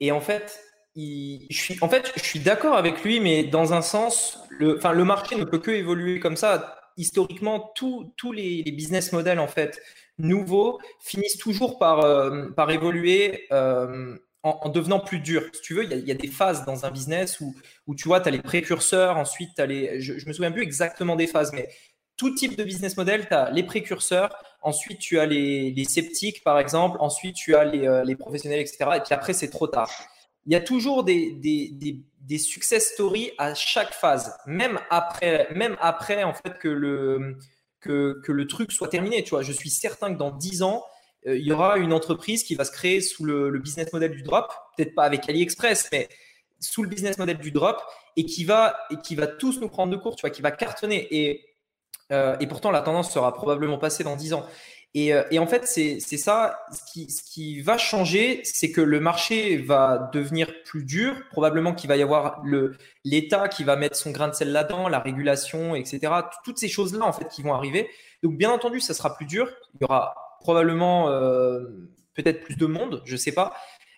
et 0.00 0.12
en 0.12 0.20
fait, 0.20 0.60
je 0.96 1.46
suis, 1.50 1.76
en 1.80 1.88
fait, 1.88 2.12
je 2.16 2.22
suis 2.22 2.38
d'accord 2.38 2.76
avec 2.76 3.02
lui, 3.02 3.20
mais 3.20 3.42
dans 3.44 3.72
un 3.72 3.82
sens, 3.82 4.38
le, 4.50 4.76
enfin, 4.76 4.92
le 4.92 5.04
marché 5.04 5.34
ne 5.36 5.44
peut 5.44 5.58
que 5.58 5.72
évoluer 5.72 6.20
comme 6.20 6.36
ça 6.36 6.78
historiquement, 6.96 7.72
tous 7.74 8.32
les, 8.32 8.62
business 8.62 9.12
models 9.12 9.38
en 9.38 9.48
fait 9.48 9.80
nouveaux 10.18 10.78
finissent 11.00 11.38
toujours 11.38 11.78
par, 11.78 12.00
euh, 12.00 12.50
par 12.50 12.70
évoluer 12.70 13.46
euh, 13.52 14.16
en, 14.44 14.68
devenant 14.68 15.00
plus 15.00 15.18
durs. 15.18 15.42
Si 15.52 15.62
tu 15.62 15.74
veux, 15.74 15.84
il 15.84 16.06
y, 16.06 16.12
a 16.12 16.14
des 16.14 16.28
phases 16.28 16.64
dans 16.64 16.86
un 16.86 16.90
business 16.90 17.40
où, 17.40 17.94
tu 17.96 18.06
vois, 18.06 18.20
tu 18.20 18.28
as 18.28 18.30
les 18.30 18.42
précurseurs, 18.42 19.16
ensuite 19.16 19.58
as 19.58 19.66
les. 19.66 20.00
Je, 20.00 20.12
me 20.26 20.32
souviens 20.32 20.52
plus 20.52 20.62
exactement 20.62 21.16
des 21.16 21.26
phases, 21.26 21.52
mais 21.52 21.68
tout 22.16 22.32
type 22.34 22.56
de 22.56 22.62
business 22.62 22.96
model, 22.96 23.26
tu 23.26 23.34
as 23.34 23.50
les 23.50 23.62
précurseurs, 23.64 24.36
ensuite 24.62 25.00
tu 25.00 25.18
as 25.18 25.26
les, 25.26 25.84
sceptiques 25.88 26.44
par 26.44 26.60
exemple, 26.60 26.98
ensuite 27.00 27.34
tu 27.34 27.56
as 27.56 27.64
les, 27.64 27.88
euh, 27.88 28.16
professionnels, 28.16 28.60
etc. 28.60 28.90
Et 28.96 29.00
puis 29.00 29.14
après, 29.14 29.32
c'est 29.32 29.50
trop 29.50 29.66
tard 29.66 29.90
il 30.46 30.52
y 30.52 30.56
a 30.56 30.60
toujours 30.60 31.04
des, 31.04 32.02
success 32.38 32.92
stories 32.92 33.32
à 33.38 33.54
chaque 33.54 33.92
phase, 33.92 34.36
même 34.46 34.78
après, 34.90 35.48
même 35.54 35.76
après 35.80 36.24
en 36.24 36.34
fait 36.34 36.58
que 36.58 36.68
le, 36.68 38.46
truc 38.46 38.72
soit 38.72 38.88
terminé. 38.88 39.22
Tu 39.22 39.30
vois, 39.30 39.42
je 39.42 39.52
suis 39.52 39.70
certain 39.70 40.12
que 40.12 40.18
dans 40.18 40.30
10 40.30 40.62
ans, 40.62 40.84
il 41.26 41.46
y 41.46 41.52
aura 41.52 41.78
une 41.78 41.92
entreprise 41.92 42.44
qui 42.44 42.54
va 42.54 42.64
se 42.64 42.72
créer 42.72 43.00
sous 43.00 43.24
le, 43.24 43.58
business 43.58 43.92
model 43.92 44.10
du 44.10 44.22
drop, 44.22 44.52
peut-être 44.76 44.94
pas 44.94 45.04
avec 45.04 45.28
AliExpress, 45.28 45.88
mais 45.90 46.08
sous 46.60 46.82
le 46.82 46.88
business 46.88 47.18
model 47.18 47.38
du 47.38 47.50
drop 47.50 47.80
et 48.16 48.24
qui 48.24 48.44
va, 48.44 48.76
et 48.90 48.96
qui 48.96 49.14
va 49.14 49.26
tous 49.26 49.60
nous 49.60 49.68
prendre 49.68 49.92
de 49.92 49.96
court, 49.96 50.16
tu 50.16 50.22
vois, 50.22 50.30
qui 50.30 50.42
va 50.42 50.50
cartonner. 50.50 51.06
Et, 51.10 51.44
euh, 52.12 52.36
et 52.40 52.46
pourtant, 52.46 52.70
la 52.70 52.80
tendance 52.80 53.12
sera 53.12 53.32
probablement 53.34 53.78
passée 53.78 54.04
dans 54.04 54.16
10 54.16 54.34
ans. 54.34 54.46
Euh, 54.96 55.24
et, 55.30 55.38
en 55.40 55.46
fait, 55.46 55.66
c'est 55.66 55.98
ça. 55.98 56.60
Ce 56.72 56.92
qui, 56.92 57.10
ce 57.10 57.22
qui, 57.22 57.60
va 57.60 57.78
changer, 57.78 58.40
c'est 58.44 58.70
que 58.70 58.80
le 58.80 59.00
marché 59.00 59.56
va 59.56 60.10
devenir 60.12 60.52
plus 60.64 60.84
dur. 60.84 61.14
Probablement 61.30 61.74
qu'il 61.74 61.88
va 61.88 61.96
y 61.96 62.02
avoir 62.02 62.42
l'État 63.04 63.48
qui 63.48 63.64
va 63.64 63.76
mettre 63.76 63.96
son 63.96 64.12
grain 64.12 64.28
de 64.28 64.34
sel 64.34 64.52
là-dedans, 64.52 64.88
la 64.88 65.00
régulation, 65.00 65.74
etc. 65.74 66.12
Toutes 66.44 66.58
ces 66.58 66.68
choses-là, 66.68 67.04
en 67.04 67.12
fait, 67.12 67.28
qui 67.28 67.42
vont 67.42 67.54
arriver. 67.54 67.90
Donc, 68.22 68.36
bien 68.36 68.50
entendu, 68.50 68.80
ça 68.80 68.94
sera 68.94 69.16
plus 69.16 69.26
dur. 69.26 69.50
Il 69.74 69.78
y 69.82 69.84
aura 69.84 70.14
probablement 70.44 71.08
euh, 71.08 71.60
peut-être 72.14 72.44
plus 72.44 72.56
de 72.56 72.66
monde, 72.66 73.02
je 73.06 73.12
ne 73.12 73.16
sais 73.16 73.32
pas. 73.32 73.56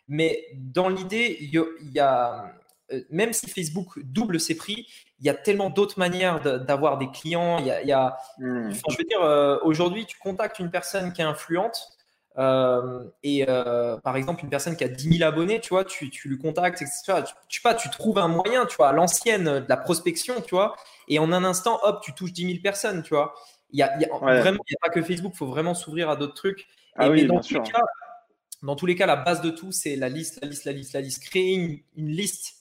Mais 0.08 0.46
dans 0.54 0.88
l'idée, 0.88 1.36
il 1.40 1.50
y 1.92 1.98
a, 1.98 2.54
euh, 2.92 3.00
même 3.10 3.32
si 3.32 3.50
Facebook 3.50 3.98
double 4.04 4.38
ses 4.38 4.56
prix, 4.56 4.86
il 5.18 5.26
y 5.26 5.28
a 5.28 5.34
tellement 5.34 5.70
d'autres 5.70 5.98
manières 5.98 6.40
d'avoir 6.64 6.98
des 6.98 7.10
clients. 7.10 7.58
Il 7.58 7.66
y 7.66 7.92
a, 7.92 8.16
hmm. 8.38 8.70
je 8.70 8.96
veux 8.96 9.04
dire, 9.04 9.22
euh, 9.22 9.58
aujourd'hui, 9.62 10.06
tu 10.06 10.16
contactes 10.18 10.60
une 10.60 10.70
personne 10.70 11.12
qui 11.12 11.20
est 11.20 11.24
influente. 11.24 11.88
et 13.24 13.44
par 14.04 14.16
exemple, 14.16 14.44
une 14.44 14.50
personne 14.50 14.76
qui 14.76 14.84
a 14.84 14.88
10 14.88 15.18
000 15.18 15.28
abonnés, 15.28 15.60
tu 15.60 15.70
vois, 15.70 15.84
tu, 15.84 16.10
tu 16.10 16.28
lui 16.28 16.38
contactes, 16.38 16.80
etc. 16.80 17.24
Tu, 17.48 17.60
pas, 17.60 17.74
tu 17.74 17.90
trouves 17.90 18.18
un 18.18 18.28
moyen, 18.28 18.66
tu 18.66 18.76
vois, 18.76 18.90
à 18.90 18.92
l'ancienne 18.92 19.44
de 19.44 19.66
la 19.68 19.76
prospection, 19.76 20.40
tu 20.42 20.54
vois, 20.54 20.76
et 21.08 21.18
en 21.18 21.32
un 21.32 21.42
instant, 21.42 21.80
hop, 21.82 22.02
tu 22.02 22.14
touches 22.14 22.32
10 22.32 22.46
000 22.46 22.58
personnes, 22.62 23.02
tu 23.02 23.14
vois. 23.14 23.34
Il 23.70 23.78
y 23.78 23.82
a, 23.82 23.96
vraiment, 23.96 24.60
il 24.68 24.72
n'y 24.72 24.76
a 24.76 24.86
pas 24.86 24.88
que 24.88 25.02
Facebook, 25.02 25.32
il 25.34 25.38
faut 25.38 25.46
vraiment 25.46 25.74
s'ouvrir 25.74 26.08
à 26.08 26.16
d'autres 26.16 26.34
trucs. 26.34 26.66
Ah 26.96 27.10
oui, 27.10 27.26
dans, 27.26 27.40
tous 27.40 27.54
les 27.54 27.62
cas, 27.62 27.82
dans 28.62 28.76
tous 28.76 28.86
les 28.86 28.94
cas, 28.94 29.06
la 29.06 29.16
base 29.16 29.42
de 29.42 29.50
tout, 29.50 29.72
c'est 29.72 29.96
la 29.96 30.08
liste, 30.08 30.38
la 30.40 30.48
liste, 30.48 30.64
la 30.64 30.72
liste, 30.72 30.92
la 30.94 31.00
liste. 31.00 31.22
Créer 31.22 31.54
une, 31.54 32.08
liste 32.08 32.54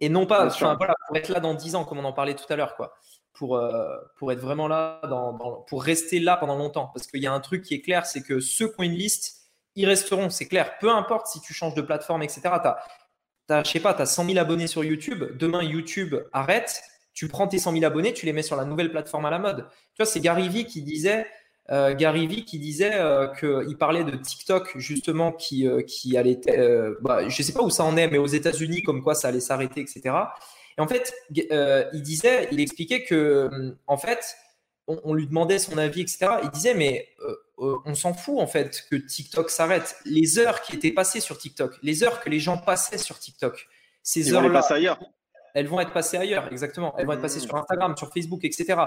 et 0.00 0.08
non 0.08 0.26
pas, 0.26 0.48
voilà, 0.48 0.94
pour 1.06 1.16
être 1.16 1.28
là 1.30 1.40
dans 1.40 1.54
10 1.54 1.74
ans, 1.74 1.84
comme 1.84 1.98
on 1.98 2.04
en 2.04 2.12
parlait 2.12 2.34
tout 2.34 2.50
à 2.50 2.56
l'heure, 2.56 2.76
quoi. 2.76 2.94
Pour, 3.32 3.56
euh, 3.56 3.96
pour 4.18 4.30
être 4.30 4.40
vraiment 4.40 4.68
là, 4.68 5.00
dans, 5.08 5.64
pour 5.66 5.82
rester 5.82 6.20
là 6.20 6.36
pendant 6.36 6.56
longtemps. 6.56 6.90
Parce 6.94 7.06
qu'il 7.06 7.22
y 7.22 7.26
a 7.26 7.32
un 7.32 7.40
truc 7.40 7.62
qui 7.62 7.74
est 7.74 7.80
clair, 7.80 8.04
c'est 8.04 8.22
que 8.22 8.40
ceux 8.40 8.68
qui 8.68 8.74
ont 8.78 8.82
une 8.82 8.92
liste, 8.92 9.48
ils 9.74 9.86
resteront, 9.86 10.28
c'est 10.28 10.46
clair. 10.46 10.78
Peu 10.78 10.90
importe 10.90 11.28
si 11.28 11.40
tu 11.40 11.54
changes 11.54 11.74
de 11.74 11.82
plateforme, 11.82 12.22
etc. 12.22 12.42
Tu 12.42 13.52
as, 13.54 13.64
je 13.64 13.70
sais 13.70 13.80
pas, 13.80 13.94
tu 13.94 14.02
as 14.02 14.06
100 14.06 14.26
000 14.26 14.38
abonnés 14.38 14.66
sur 14.66 14.84
YouTube. 14.84 15.24
Demain, 15.38 15.62
YouTube 15.62 16.14
arrête 16.32 16.82
tu 17.14 17.28
prends 17.28 17.46
tes 17.46 17.58
100 17.58 17.72
000 17.72 17.84
abonnés, 17.84 18.12
tu 18.12 18.26
les 18.26 18.32
mets 18.32 18.42
sur 18.42 18.56
la 18.56 18.64
nouvelle 18.64 18.90
plateforme 18.90 19.26
à 19.26 19.30
la 19.30 19.38
mode. 19.38 19.66
Tu 19.94 20.02
vois, 20.02 20.06
c'est 20.06 20.20
Gary 20.20 20.48
Vee 20.48 20.64
qui 20.64 20.82
disait, 20.82 21.26
euh, 21.70 21.94
Gary 21.94 22.26
Vee 22.26 22.44
qui 22.44 22.58
disait 22.58 22.94
euh, 22.94 23.28
qu'il 23.28 23.76
parlait 23.78 24.04
de 24.04 24.16
TikTok 24.16 24.76
justement 24.78 25.32
qui, 25.32 25.66
euh, 25.66 25.82
qui 25.82 26.16
allait, 26.16 26.40
bah, 27.00 27.28
je 27.28 27.42
sais 27.42 27.52
pas 27.52 27.62
où 27.62 27.70
ça 27.70 27.84
en 27.84 27.96
est, 27.96 28.08
mais 28.08 28.18
aux 28.18 28.26
États-Unis 28.26 28.82
comme 28.82 29.02
quoi 29.02 29.14
ça 29.14 29.28
allait 29.28 29.40
s'arrêter, 29.40 29.80
etc. 29.80 30.14
Et 30.78 30.80
en 30.80 30.88
fait, 30.88 31.14
il 31.30 32.02
disait, 32.02 32.48
il 32.50 32.60
expliquait 32.60 33.04
que 33.04 33.76
en 33.86 33.98
fait, 33.98 34.36
on, 34.86 35.14
lui 35.14 35.26
demandait 35.26 35.58
son 35.58 35.78
avis, 35.78 36.00
etc. 36.00 36.26
Il 36.42 36.50
disait 36.50 36.74
mais 36.74 37.08
on 37.58 37.94
s'en 37.94 38.14
fout 38.14 38.40
en 38.40 38.46
fait 38.46 38.84
que 38.90 38.96
TikTok 38.96 39.50
s'arrête. 39.50 39.96
Les 40.06 40.38
heures 40.38 40.62
qui 40.62 40.76
étaient 40.76 40.92
passées 40.92 41.20
sur 41.20 41.38
TikTok, 41.38 41.76
les 41.82 42.02
heures 42.02 42.20
que 42.20 42.30
les 42.30 42.40
gens 42.40 42.56
passaient 42.56 42.98
sur 42.98 43.18
TikTok, 43.18 43.68
ces 44.02 44.32
heures-là 44.32 44.60
ailleurs 44.70 44.98
elles 45.54 45.66
vont 45.66 45.80
être 45.80 45.92
passées 45.92 46.16
ailleurs, 46.16 46.50
exactement. 46.50 46.94
Elles 46.96 47.06
vont 47.06 47.12
être 47.12 47.22
passées 47.22 47.40
mmh. 47.40 47.48
sur 47.48 47.56
Instagram, 47.56 47.96
sur 47.96 48.12
Facebook, 48.12 48.44
etc. 48.44 48.80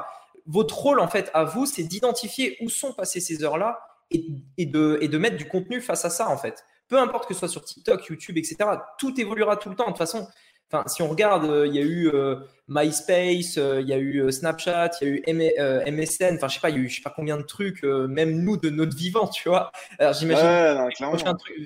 Votre 0.45 0.77
rôle, 0.77 1.00
en 1.00 1.07
fait, 1.07 1.31
à 1.34 1.43
vous, 1.43 1.65
c'est 1.65 1.84
d'identifier 1.84 2.57
où 2.62 2.69
sont 2.69 2.93
passées 2.93 3.19
ces 3.19 3.43
heures-là 3.43 3.79
et, 4.12 4.65
de, 4.65 4.98
et 5.01 5.07
de 5.07 5.17
mettre 5.17 5.38
du 5.38 5.48
contenu 5.48 5.81
face 5.81 6.05
à 6.05 6.10
ça, 6.10 6.29
en 6.29 6.38
fait. 6.38 6.63
Peu 6.88 7.00
importe 7.00 7.27
que 7.27 7.34
ce 7.34 7.39
soit 7.41 7.50
sur 7.50 7.63
TikTok, 7.63 8.05
YouTube, 8.07 8.38
etc. 8.38 8.57
Tout 9.00 9.19
évoluera 9.19 9.57
tout 9.57 9.69
le 9.69 9.75
temps. 9.75 9.86
De 9.86 9.89
toute 9.89 9.98
façon, 9.98 10.27
Enfin, 10.72 10.84
si 10.88 11.03
on 11.03 11.07
regarde, 11.07 11.45
euh, 11.45 11.67
il 11.67 11.75
y 11.75 11.77
a 11.77 11.84
eu 11.84 12.10
euh, 12.10 12.38
MySpace, 12.67 13.57
euh, 13.57 13.81
il 13.81 13.88
y 13.88 13.93
a 13.93 14.00
eu 14.00 14.31
Snapchat, 14.31 14.91
il 15.01 15.07
y 15.07 15.12
a 15.12 15.13
eu 15.13 15.24
MSN, 15.27 16.36
enfin, 16.36 16.48
je 16.48 16.55
sais 16.55 16.60
pas, 16.60 16.69
il 16.72 16.77
y 16.77 16.79
a 16.79 16.81
eu 16.81 16.89
je 16.89 16.95
sais 16.95 17.01
pas 17.03 17.13
combien 17.15 17.38
de 17.38 17.43
trucs, 17.43 17.84
même 17.84 18.41
nous 18.41 18.57
de 18.57 18.69
notre 18.69 18.95
vivant, 18.95 19.27
tu 19.27 19.48
vois. 19.48 19.72
Alors, 20.00 20.13
j'imagine. 20.13 20.89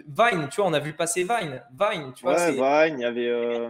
Vine, 0.07 0.49
tu 0.49 0.57
vois, 0.57 0.65
on 0.65 0.73
a 0.73 0.79
vu 0.79 0.93
passer 0.93 1.23
Vine. 1.23 1.63
Vine, 1.79 2.13
tu 2.13 2.23
vois. 2.23 2.35
Ouais, 2.35 2.51
Vine, 2.51 2.99
il 2.99 3.01
y 3.01 3.05
avait 3.05 3.67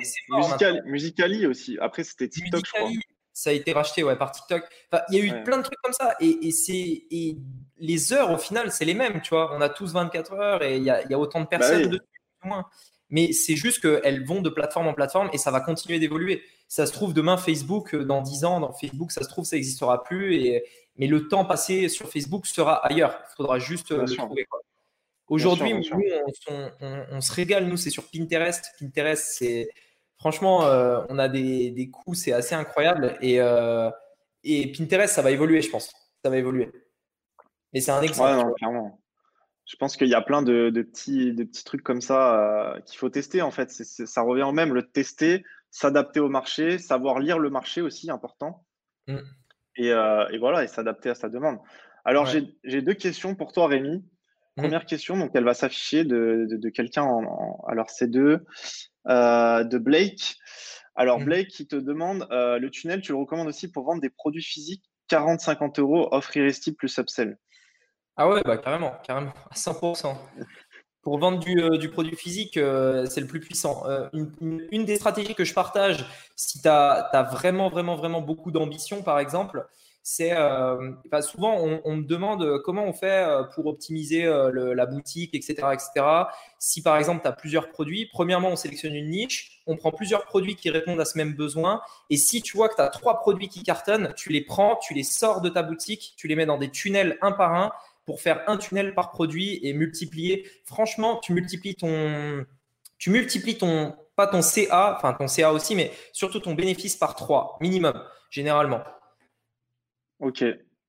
Musical... 0.86 1.46
aussi. 1.48 1.78
Après, 1.80 2.04
c'était 2.04 2.28
TikTok, 2.28 2.66
je 2.66 2.72
crois. 2.72 2.90
Ça 3.32 3.52
a 3.52 3.54
été 3.54 3.72
racheté 3.72 4.04
ouais, 4.04 4.18
par 4.18 4.32
TikTok. 4.32 4.64
Enfin, 4.92 5.04
il 5.10 5.18
y 5.18 5.22
a 5.22 5.24
eu 5.24 5.44
plein 5.44 5.58
de 5.58 5.64
trucs 5.64 5.80
comme 5.82 5.94
ça. 5.94 6.16
Et, 6.20 6.48
et 6.48 6.52
c'est 6.52 7.04
et 7.10 7.38
les 7.78 8.12
heures, 8.12 8.32
au 8.32 8.38
final, 8.38 8.70
c'est 8.72 8.84
les 8.84 8.96
mêmes, 8.96 9.22
tu 9.22 9.30
vois. 9.30 9.56
On 9.56 9.62
a 9.62 9.70
tous 9.70 9.94
24 9.94 10.34
heures 10.34 10.64
et 10.64 10.76
il 10.76 10.84
y 10.84 10.90
a, 10.90 11.08
y 11.08 11.14
a 11.14 11.20
autant 11.20 11.40
de 11.40 11.46
bah 11.46 11.58
personnes 11.58 11.88
dessus, 11.88 12.02
moins 12.44 12.66
mais 13.10 13.32
c'est 13.34 13.56
juste 13.56 13.82
qu'elles 13.82 14.26
vont 14.26 14.42
de 14.42 14.50
plateforme 14.50 14.88
en 14.88 14.94
plateforme 14.94 15.30
et 15.34 15.38
ça 15.38 15.52
va 15.52 15.62
continuer 15.62 16.00
d'évoluer. 16.00 16.44
Ça 16.68 16.86
se 16.86 16.94
trouve 16.94 17.14
demain 17.14 17.38
Facebook, 17.38 17.96
euh, 17.96 18.06
dans 18.06 18.22
10 18.22 18.46
ans, 18.46 18.60
dans 18.60 18.72
Facebook, 18.72 19.12
ça 19.12 19.24
se 19.24 19.30
trouve, 19.30 19.46
ça 19.46 19.56
n'existera 19.56 20.04
plus. 20.04 20.36
Et, 20.36 20.64
mais 20.98 21.08
le 21.08 21.28
temps 21.28 21.46
passé 21.46 21.90
sur 21.90 22.10
Facebook 22.10 22.46
sera 22.46 22.86
ailleurs. 22.86 23.20
Il 23.32 23.36
faudra 23.38 23.58
juste 23.58 23.92
euh, 23.92 24.06
le 24.06 24.16
trouver. 24.16 24.46
Aujourd'hui, 25.28 25.74
nous, 25.74 25.84
on, 27.12 27.22
se 27.22 27.32
régale. 27.32 27.68
Nous, 27.68 27.78
c'est 27.78 27.90
sur 27.90 28.04
Pinterest. 28.10 28.74
Pinterest, 28.80 29.24
c'est 29.38 29.70
franchement, 30.18 30.66
euh, 30.66 31.02
on 31.10 31.20
a 31.20 31.28
des, 31.28 31.72
des 31.72 31.90
coûts, 31.90 32.16
c'est 32.16 32.32
assez 32.32 32.56
incroyable. 32.56 33.18
Et, 33.22 33.40
et 34.44 34.72
Pinterest, 34.72 35.14
ça 35.14 35.22
va 35.22 35.32
évoluer, 35.32 35.62
je 35.62 35.70
pense. 35.70 35.92
Ça 36.24 36.30
va 36.30 36.38
évoluer. 36.38 36.72
Mais 37.74 37.82
c'est 37.82 37.92
un 37.92 38.02
exemple. 38.02 38.54
clairement 38.56 39.00
je 39.70 39.76
pense 39.76 39.98
qu'il 39.98 40.08
y 40.08 40.16
a 40.16 40.22
plein 40.22 40.42
de, 40.42 40.72
petits, 40.72 41.32
de 41.32 41.44
petits 41.44 41.64
trucs 41.64 41.84
comme 41.84 42.02
ça 42.02 42.74
euh, 42.74 42.80
qu'il 42.82 42.98
faut 42.98 43.10
tester 43.10 43.44
en 43.44 43.52
fait. 43.52 43.70
ça 43.70 44.22
revient 44.24 44.44
au 44.44 44.52
même, 44.52 44.74
le 44.74 44.82
tester, 44.82 45.46
s'adapter 45.70 46.20
au 46.20 46.28
marché, 46.28 46.80
savoir 46.80 47.20
lire 47.20 47.38
le 47.38 47.52
marché 47.52 47.82
aussi, 47.82 48.10
important. 48.10 48.66
Mm. 49.08 49.18
Euh, 49.82 50.28
et, 50.30 50.40
voilà, 50.40 50.64
et 50.64 50.68
s'adapter 50.68 51.12
à 51.12 51.16
sa 51.16 51.30
demande. 51.30 51.60
Alors 52.04 52.26
j'ai 52.26 52.82
deux 52.82 52.96
questions 52.96 53.36
pour 53.36 53.54
toi, 53.54 53.68
Rémi. 53.68 53.98
Mm. 54.58 54.62
Première 54.64 54.86
question, 54.88 55.16
donc 55.18 55.32
elle 55.36 55.44
va 55.44 55.54
s'afficher 55.54 56.04
de, 56.04 56.70
quelqu'un 56.74 57.04
en, 57.04 57.64
alors 57.68 57.92
c'est 57.92 58.10
de, 58.10 58.44
euh, 59.08 59.64
de 59.64 59.78
Blake. 59.78 60.38
Alors 60.96 61.20
mm. 61.20 61.26
Blake 61.26 61.48
qui 61.48 61.68
te 61.68 61.76
demande 61.76 62.28
le 62.32 62.68
tunnel, 62.70 63.02
tu 63.02 63.12
le 63.12 63.20
recommandes 63.20 63.48
aussi 63.48 63.72
pour 63.72 63.86
vendre 63.86 64.02
des 64.02 64.10
produits 64.10 64.44
physiques 64.44 64.90
40-50 65.12 65.80
euros, 65.80 66.08
offre 66.12 66.36
irrésistible 66.38 66.78
plus 66.78 66.98
upsell. 66.98 67.38
Ah 68.22 68.28
ouais, 68.28 68.42
bah 68.44 68.58
carrément, 68.58 68.92
carrément, 69.02 69.32
à 69.50 69.56
100%. 69.56 70.14
Pour 71.04 71.20
vendre 71.20 71.40
du, 71.40 71.64
euh, 71.64 71.90
produit 71.90 72.18
physique, 72.18 72.58
euh, 72.58 73.06
c'est 73.06 73.22
le 73.22 73.28
plus 73.28 73.40
puissant. 73.40 73.84
Euh, 73.88 74.10
une, 74.42 74.84
des 74.84 74.98
stratégies 74.98 75.36
que 75.36 75.46
je 75.46 75.54
partage, 75.54 76.06
si 76.36 76.62
tu 76.62 76.68
as, 76.68 77.30
vraiment, 77.32 77.70
vraiment, 77.70 77.96
vraiment 77.96 78.20
beaucoup 78.20 78.52
d'ambition, 78.52 79.04
par 79.04 79.20
exemple, 79.20 79.66
c'est 80.04 80.36
souvent 81.22 81.56
on, 81.86 81.96
me 81.98 82.04
demande 82.04 82.62
comment 82.64 82.84
on 82.84 82.94
fait 82.94 83.28
pour 83.54 83.68
optimiser 83.68 84.24
la 84.26 84.86
boutique, 84.86 85.36
etc., 85.36 85.68
etc. 85.74 86.06
Si 86.58 86.82
par 86.82 86.98
exemple 86.98 87.22
tu 87.22 87.28
as 87.28 87.32
plusieurs 87.34 87.70
produits, 87.70 88.08
premièrement 88.12 88.48
on 88.50 88.56
sélectionne 88.56 88.96
une 88.96 89.10
niche, 89.10 89.62
on 89.68 89.76
prend 89.76 89.92
plusieurs 89.92 90.26
produits 90.26 90.56
qui 90.56 90.72
répondent 90.72 91.00
à 91.00 91.06
ce 91.06 91.16
même 91.18 91.36
besoin. 91.36 91.82
Et 92.10 92.18
si 92.18 92.42
tu 92.42 92.58
vois 92.58 92.70
que 92.70 92.76
tu 92.76 92.82
as 92.82 92.88
trois 92.88 93.20
produits 93.20 93.50
qui 93.50 93.62
cartonnent, 93.62 94.12
tu 94.16 94.30
les 94.30 94.42
prends, 94.42 94.78
tu 94.78 94.96
les 94.96 95.04
sors 95.04 95.42
de 95.42 95.50
ta 95.50 95.62
boutique, 95.62 96.16
tu 96.18 96.28
les 96.28 96.36
mets 96.36 96.48
dans 96.48 96.58
des 96.58 96.72
tunnels 96.72 97.20
un 97.22 97.34
par 97.34 97.54
un 97.54 97.72
pour 98.10 98.22
faire 98.22 98.42
un 98.48 98.58
tunnel 98.58 98.96
par 98.96 99.12
produit 99.12 99.60
et 99.62 99.72
multiplier. 99.72 100.50
Franchement, 100.66 101.20
tu 101.20 101.32
multiplies 101.32 101.76
ton, 101.76 102.44
tu 102.98 103.12
multiplies 103.12 103.60
ton, 103.60 103.96
pas 104.16 104.26
ton 104.26 104.42
CA, 104.42 104.96
enfin 104.98 105.14
ton 105.14 105.28
CA 105.28 105.54
aussi, 105.54 105.76
mais 105.76 105.92
surtout 106.12 106.40
ton 106.40 106.56
bénéfice 106.56 106.96
par 106.96 107.14
3 107.14 107.60
minimum, 107.62 108.04
généralement. 108.32 108.82
Ok. 110.18 110.44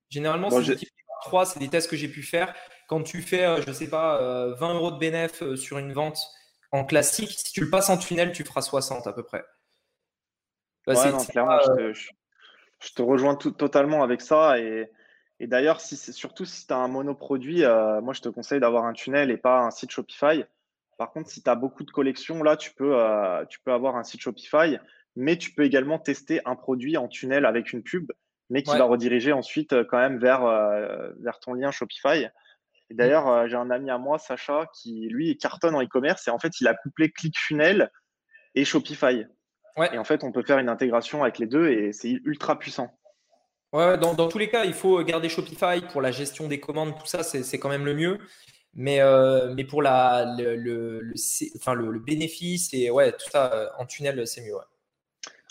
Généralement, 0.09 0.48
c'est 0.48 0.56
multiplié 0.56 1.02
par 1.09 1.24
3, 1.26 1.44
c'est 1.44 1.61
des 1.61 1.68
tests 1.68 1.90
que 1.90 1.96
j'ai 1.96 2.09
pu 2.09 2.22
faire. 2.22 2.54
Quand 2.88 3.02
tu 3.02 3.20
fais, 3.20 3.44
euh, 3.44 3.61
je 3.61 3.68
ne 3.68 3.74
sais 3.74 3.90
pas, 3.90 4.16
20 4.59 4.70
euh, 4.70 4.74
euros 4.76 4.90
de 4.90 4.96
bénéfice 4.96 5.42
euh, 5.42 5.56
sur 5.56 5.76
une 5.76 5.92
vente 5.92 6.26
en 6.72 6.87
classique, 6.87 7.33
si 7.33 7.52
tu 7.52 7.61
le 7.61 7.68
passes 7.68 7.90
en 7.90 7.98
tunnel, 7.98 8.33
tu 8.33 8.44
feras 8.44 8.62
60 8.62 9.06
à 9.06 9.12
peu 9.12 9.24
près. 9.24 9.44
Bah, 10.87 10.94
clairement, 11.30 11.59
je, 11.92 12.94
te, 12.94 13.02
rejoins 13.02 13.35
totalement 13.35 14.02
avec 14.02 14.22
ça. 14.22 14.59
Et, 14.59 14.90
et 15.40 15.46
d'ailleurs, 15.46 15.81
si 15.81 15.96
surtout 15.96 16.44
si 16.44 16.66
tu 16.66 16.72
as 16.74 16.76
un 16.76 16.87
monoproduit, 16.87 17.64
euh, 17.64 18.03
moi 18.03 18.12
je 18.12 18.20
te 18.20 18.29
conseille 18.29 18.61
d'avoir 18.61 18.85
un 18.85 18.92
tunnel 18.92 19.31
et 19.31 19.38
pas 19.38 19.61
un 19.61 19.70
site 19.70 19.90
Shopify. 19.90 20.44
Par 20.98 21.12
contre, 21.12 21.31
si 21.31 21.42
tu 21.42 21.48
as 21.48 21.55
beaucoup 21.55 21.83
de 21.83 21.90
collections, 21.90 22.42
là 22.42 22.59
tu 22.59 22.72
peux, 22.74 23.00
euh, 23.00 23.46
tu 23.46 23.59
peux 23.61 23.72
avoir 23.72 23.96
un 23.96 24.03
site 24.03 24.20
Shopify, 24.20 24.79
mais 25.16 25.38
tu 25.38 25.55
peux 25.55 25.64
également 25.64 25.98
tester 25.98 26.42
un 26.44 26.57
produit 26.57 26.98
en 26.98 27.09
tunnel 27.09 27.46
avec 27.46 27.72
une 27.72 27.83
pub, 27.83 28.12
mais 28.50 28.62
qui 28.62 28.76
va 28.76 28.85
rediriger 28.85 29.33
ensuite 29.33 29.72
euh, 29.72 29.83
quand 29.83 29.96
même 29.96 30.18
vers, 30.18 30.42
vers 31.20 31.40
ton 31.40 31.55
lien 31.55 31.70
Shopify. 31.70 32.29
Et 32.90 32.94
d'ailleurs, 32.94 33.48
j'ai 33.48 33.57
un 33.57 33.70
ami 33.70 33.88
à 33.88 33.96
moi, 33.96 34.18
Sacha, 34.18 34.66
qui 34.74 35.09
lui 35.09 35.38
cartonne 35.38 35.74
en 35.74 35.83
e-commerce 35.83 36.29
et 36.29 36.31
en 36.31 36.38
fait 36.38 36.61
il 36.61 36.68
a 36.68 36.74
couplé 36.74 37.11
ClickFunnels 37.11 37.90
et 38.55 38.66
Shopify. 38.66 39.24
Et 39.92 39.96
en 39.96 40.05
fait, 40.05 40.22
on 40.22 40.33
peut 40.33 40.42
faire 40.42 40.59
une 40.59 40.68
intégration 40.68 41.22
avec 41.22 41.38
les 41.38 41.46
deux 41.46 41.68
et 41.70 41.92
c'est 41.92 42.11
ultra 42.24 42.59
puissant. 42.59 42.90
Ouais, 43.72 43.96
dans, 43.98 44.28
tous 44.28 44.38
les 44.38 44.48
cas, 44.48 44.64
il 44.64 44.74
faut 44.74 45.02
garder 45.04 45.28
Shopify 45.28 45.80
pour 45.92 46.00
la 46.00 46.11
gestion 46.11 46.48
des 46.48 46.59
commandes, 46.59 46.98
tout 46.98 47.06
ça, 47.06 47.22
c'est 47.22 47.59
quand 47.59 47.68
même 47.68 47.85
le 47.85 47.94
mieux. 47.94 48.18
Mais, 48.74 49.00
euh, 49.00 49.52
mais 49.54 49.64
pour 49.64 49.83
la, 49.83 50.35
le, 50.38 50.56
le, 50.56 51.12
enfin, 51.56 51.74
le, 51.74 51.98
bénéfice 51.98 52.72
et 52.72 52.90
ouais, 52.90 53.12
tout 53.12 53.30
ça 53.30 53.52
euh, 53.52 53.68
en 53.78 53.87
tunnel, 53.87 54.26
c'est 54.26 54.42
mieux. 54.42 54.54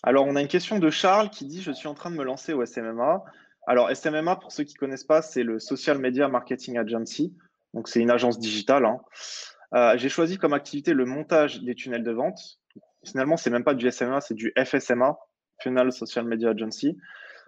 Alors, 0.03 0.25
on 0.27 0.35
a 0.35 0.41
une 0.41 0.47
question 0.47 0.79
de 0.79 0.89
Charles 0.89 1.29
qui 1.29 1.45
dit 1.45 1.61
Je 1.61 1.71
suis 1.71 1.87
en 1.87 1.93
train 1.93 2.11
de 2.11 2.15
me 2.15 2.23
lancer 2.23 2.53
au 2.53 2.65
SMMA. 2.65 3.23
Alors, 3.67 3.89
SMMA, 3.95 4.37
pour 4.37 4.51
ceux 4.51 4.63
qui 4.63 4.75
ne 4.75 4.79
connaissent 4.79 5.03
pas, 5.03 5.21
c'est 5.21 5.43
le 5.43 5.59
Social 5.59 5.97
Media 5.97 6.27
Marketing 6.27 6.77
Agency. 6.77 7.35
Donc, 7.73 7.87
c'est 7.87 7.99
une 7.99 8.11
agence 8.11 8.39
digitale. 8.39 8.85
Hein. 8.85 8.99
Euh, 9.75 9.97
j'ai 9.97 10.09
choisi 10.09 10.37
comme 10.37 10.53
activité 10.53 10.93
le 10.93 11.05
montage 11.05 11.61
des 11.61 11.75
tunnels 11.75 12.03
de 12.03 12.11
vente. 12.11 12.59
Finalement, 13.05 13.37
c'est 13.37 13.49
même 13.49 13.63
pas 13.63 13.75
du 13.75 13.89
SMMA, 13.89 14.21
c'est 14.21 14.33
du 14.33 14.53
FSMA, 14.57 15.17
Funnel 15.61 15.91
Social 15.91 16.25
Media 16.25 16.49
Agency. 16.49 16.97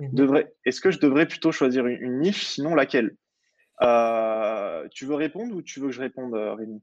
Mhm. 0.02 0.44
Est-ce 0.66 0.82
que 0.82 0.92
je 0.92 1.00
devrais 1.00 1.28
plutôt 1.28 1.52
choisir 1.52 1.86
une, 1.86 2.20
niche, 2.20 2.46
sinon 2.46 2.76
laquelle? 2.76 3.16
Euh, 3.82 4.88
Tu 4.92 5.06
veux 5.06 5.16
répondre 5.16 5.56
ou 5.56 5.62
tu 5.62 5.80
veux 5.80 5.88
que 5.88 5.94
je 5.94 6.02
réponde, 6.02 6.34
euh, 6.34 6.56
Rémi? 6.56 6.82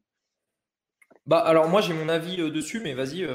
Bah, 1.27 1.39
Alors, 1.39 1.69
moi, 1.69 1.81
j'ai 1.81 1.95
mon 1.95 2.09
avis 2.09 2.41
euh, 2.41 2.51
dessus, 2.51 2.81
mais 2.81 2.95
vas-y. 2.95 3.29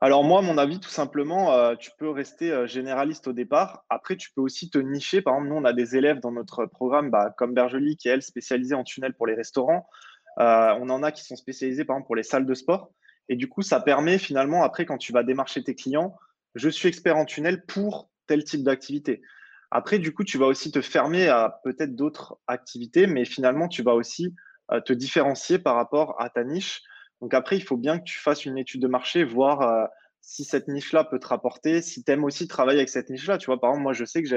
alors 0.00 0.24
moi, 0.24 0.42
mon 0.42 0.58
avis, 0.58 0.80
tout 0.80 0.88
simplement, 0.88 1.52
euh, 1.52 1.76
tu 1.76 1.90
peux 1.98 2.08
rester 2.10 2.50
euh, 2.50 2.66
généraliste 2.66 3.28
au 3.28 3.32
départ. 3.32 3.84
Après, 3.90 4.16
tu 4.16 4.30
peux 4.34 4.40
aussi 4.40 4.70
te 4.70 4.78
nicher. 4.78 5.20
Par 5.22 5.34
exemple, 5.34 5.50
nous, 5.50 5.60
on 5.60 5.64
a 5.64 5.72
des 5.72 5.96
élèves 5.96 6.20
dans 6.20 6.32
notre 6.32 6.66
programme, 6.66 7.10
bah, 7.10 7.34
comme 7.36 7.54
Bergely, 7.54 7.96
qui 7.96 8.08
est, 8.08 8.12
elle, 8.12 8.22
spécialisée 8.22 8.74
en 8.74 8.84
tunnel 8.84 9.14
pour 9.14 9.26
les 9.26 9.34
restaurants. 9.34 9.86
Euh, 10.38 10.74
on 10.80 10.88
en 10.88 11.02
a 11.02 11.12
qui 11.12 11.24
sont 11.24 11.36
spécialisés, 11.36 11.84
par 11.84 11.96
exemple, 11.96 12.06
pour 12.06 12.16
les 12.16 12.22
salles 12.22 12.46
de 12.46 12.54
sport. 12.54 12.90
Et 13.28 13.36
du 13.36 13.48
coup, 13.48 13.62
ça 13.62 13.80
permet 13.80 14.18
finalement, 14.18 14.62
après, 14.62 14.86
quand 14.86 14.98
tu 14.98 15.12
vas 15.12 15.22
démarcher 15.22 15.62
tes 15.62 15.74
clients, 15.74 16.16
je 16.54 16.68
suis 16.68 16.88
expert 16.88 17.16
en 17.16 17.24
tunnel 17.24 17.64
pour 17.66 18.10
tel 18.32 18.44
type 18.44 18.62
d'activité. 18.62 19.20
Après, 19.70 19.98
du 19.98 20.14
coup, 20.14 20.24
tu 20.24 20.38
vas 20.38 20.46
aussi 20.46 20.70
te 20.70 20.80
fermer 20.80 21.28
à 21.28 21.60
peut-être 21.64 21.96
d'autres 21.96 22.38
activités, 22.46 23.06
mais 23.06 23.24
finalement, 23.24 23.68
tu 23.68 23.82
vas 23.82 23.94
aussi 23.94 24.34
te 24.86 24.92
différencier 24.94 25.58
par 25.58 25.74
rapport 25.74 26.14
à 26.18 26.30
ta 26.30 26.44
niche. 26.44 26.82
Donc 27.22 27.34
après, 27.34 27.56
il 27.56 27.62
faut 27.62 27.76
bien 27.76 27.98
que 27.98 28.04
tu 28.04 28.18
fasses 28.18 28.44
une 28.44 28.58
étude 28.58 28.82
de 28.82 28.88
marché, 28.88 29.22
voir 29.22 29.62
euh, 29.62 29.86
si 30.20 30.44
cette 30.44 30.66
niche-là 30.66 31.04
peut 31.04 31.20
te 31.20 31.28
rapporter, 31.28 31.80
si 31.80 32.02
tu 32.02 32.10
aimes 32.10 32.24
aussi 32.24 32.48
travailler 32.48 32.80
avec 32.80 32.88
cette 32.88 33.10
niche-là. 33.10 33.38
Tu 33.38 33.46
vois, 33.46 33.60
par 33.60 33.70
exemple, 33.70 33.84
moi, 33.84 33.92
je 33.92 34.04
sais 34.04 34.22
que 34.22 34.28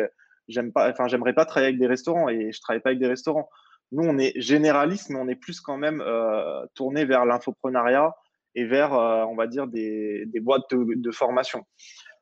j'aime 0.47 0.71
pas, 0.71 0.91
enfin, 0.91 1.07
j'aimerais 1.07 1.33
pas 1.33 1.45
travailler 1.45 1.69
avec 1.69 1.79
des 1.79 1.87
restaurants 1.87 2.29
et 2.29 2.51
je 2.51 2.61
travaille 2.61 2.81
pas 2.81 2.89
avec 2.89 2.99
des 2.99 3.07
restaurants. 3.07 3.49
Nous, 3.91 4.03
on 4.03 4.19
est 4.19 4.39
généraliste, 4.39 5.09
mais 5.09 5.19
on 5.19 5.27
est 5.27 5.35
plus 5.35 5.61
quand 5.61 5.77
même 5.77 6.01
euh, 6.01 6.63
tourné 6.75 7.05
vers 7.05 7.25
l'infoprenariat 7.25 8.13
et 8.53 8.65
vers, 8.65 8.93
euh, 8.93 9.25
on 9.25 9.35
va 9.35 9.47
dire, 9.47 9.65
des, 9.65 10.27
boîtes 10.41 10.63
de, 10.71 11.11
formation. 11.11 11.65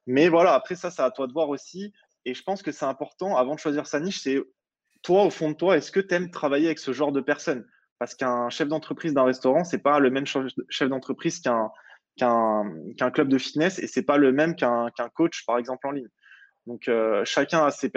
Mais 0.05 0.29
voilà, 0.29 0.53
après 0.53 0.75
ça, 0.75 0.91
c'est 0.91 1.01
à 1.01 1.11
toi 1.11 1.27
de 1.27 1.33
voir 1.33 1.49
aussi. 1.49 1.93
Et 2.25 2.33
je 2.33 2.43
pense 2.43 2.61
que 2.61 2.71
c'est 2.71 2.85
important, 2.85 3.35
avant 3.35 3.55
de 3.55 3.59
choisir 3.59 3.87
sa 3.87 3.99
niche, 3.99 4.21
c'est 4.21 4.41
toi, 5.01 5.25
au 5.25 5.29
fond 5.29 5.51
de 5.51 5.55
toi, 5.55 5.77
est-ce 5.77 5.91
que 5.91 5.99
tu 5.99 6.13
aimes 6.15 6.31
travailler 6.31 6.67
avec 6.67 6.79
ce 6.79 6.93
genre 6.93 7.11
de 7.11 7.21
personnes? 7.21 7.65
Parce 7.99 8.15
qu'un 8.15 8.49
chef 8.49 8.67
d'entreprise 8.67 9.13
d'un 9.13 9.23
restaurant, 9.23 9.63
c'est 9.63 9.81
pas 9.81 9.99
le 9.99 10.09
même 10.09 10.25
chef 10.25 10.89
d'entreprise 10.89 11.41
qu'un 11.41 13.11
club 13.11 13.27
de 13.27 13.37
fitness 13.37 13.79
et 13.79 13.87
c'est 13.87 14.03
pas 14.03 14.17
le 14.17 14.31
même 14.31 14.55
qu'un 14.55 14.89
coach, 15.13 15.45
par 15.45 15.57
exemple, 15.57 15.87
en 15.87 15.91
ligne. 15.91 16.09
Donc, 16.65 16.87
euh, 16.87 17.25
chacun 17.25 17.65
a, 17.65 17.71
ses 17.71 17.91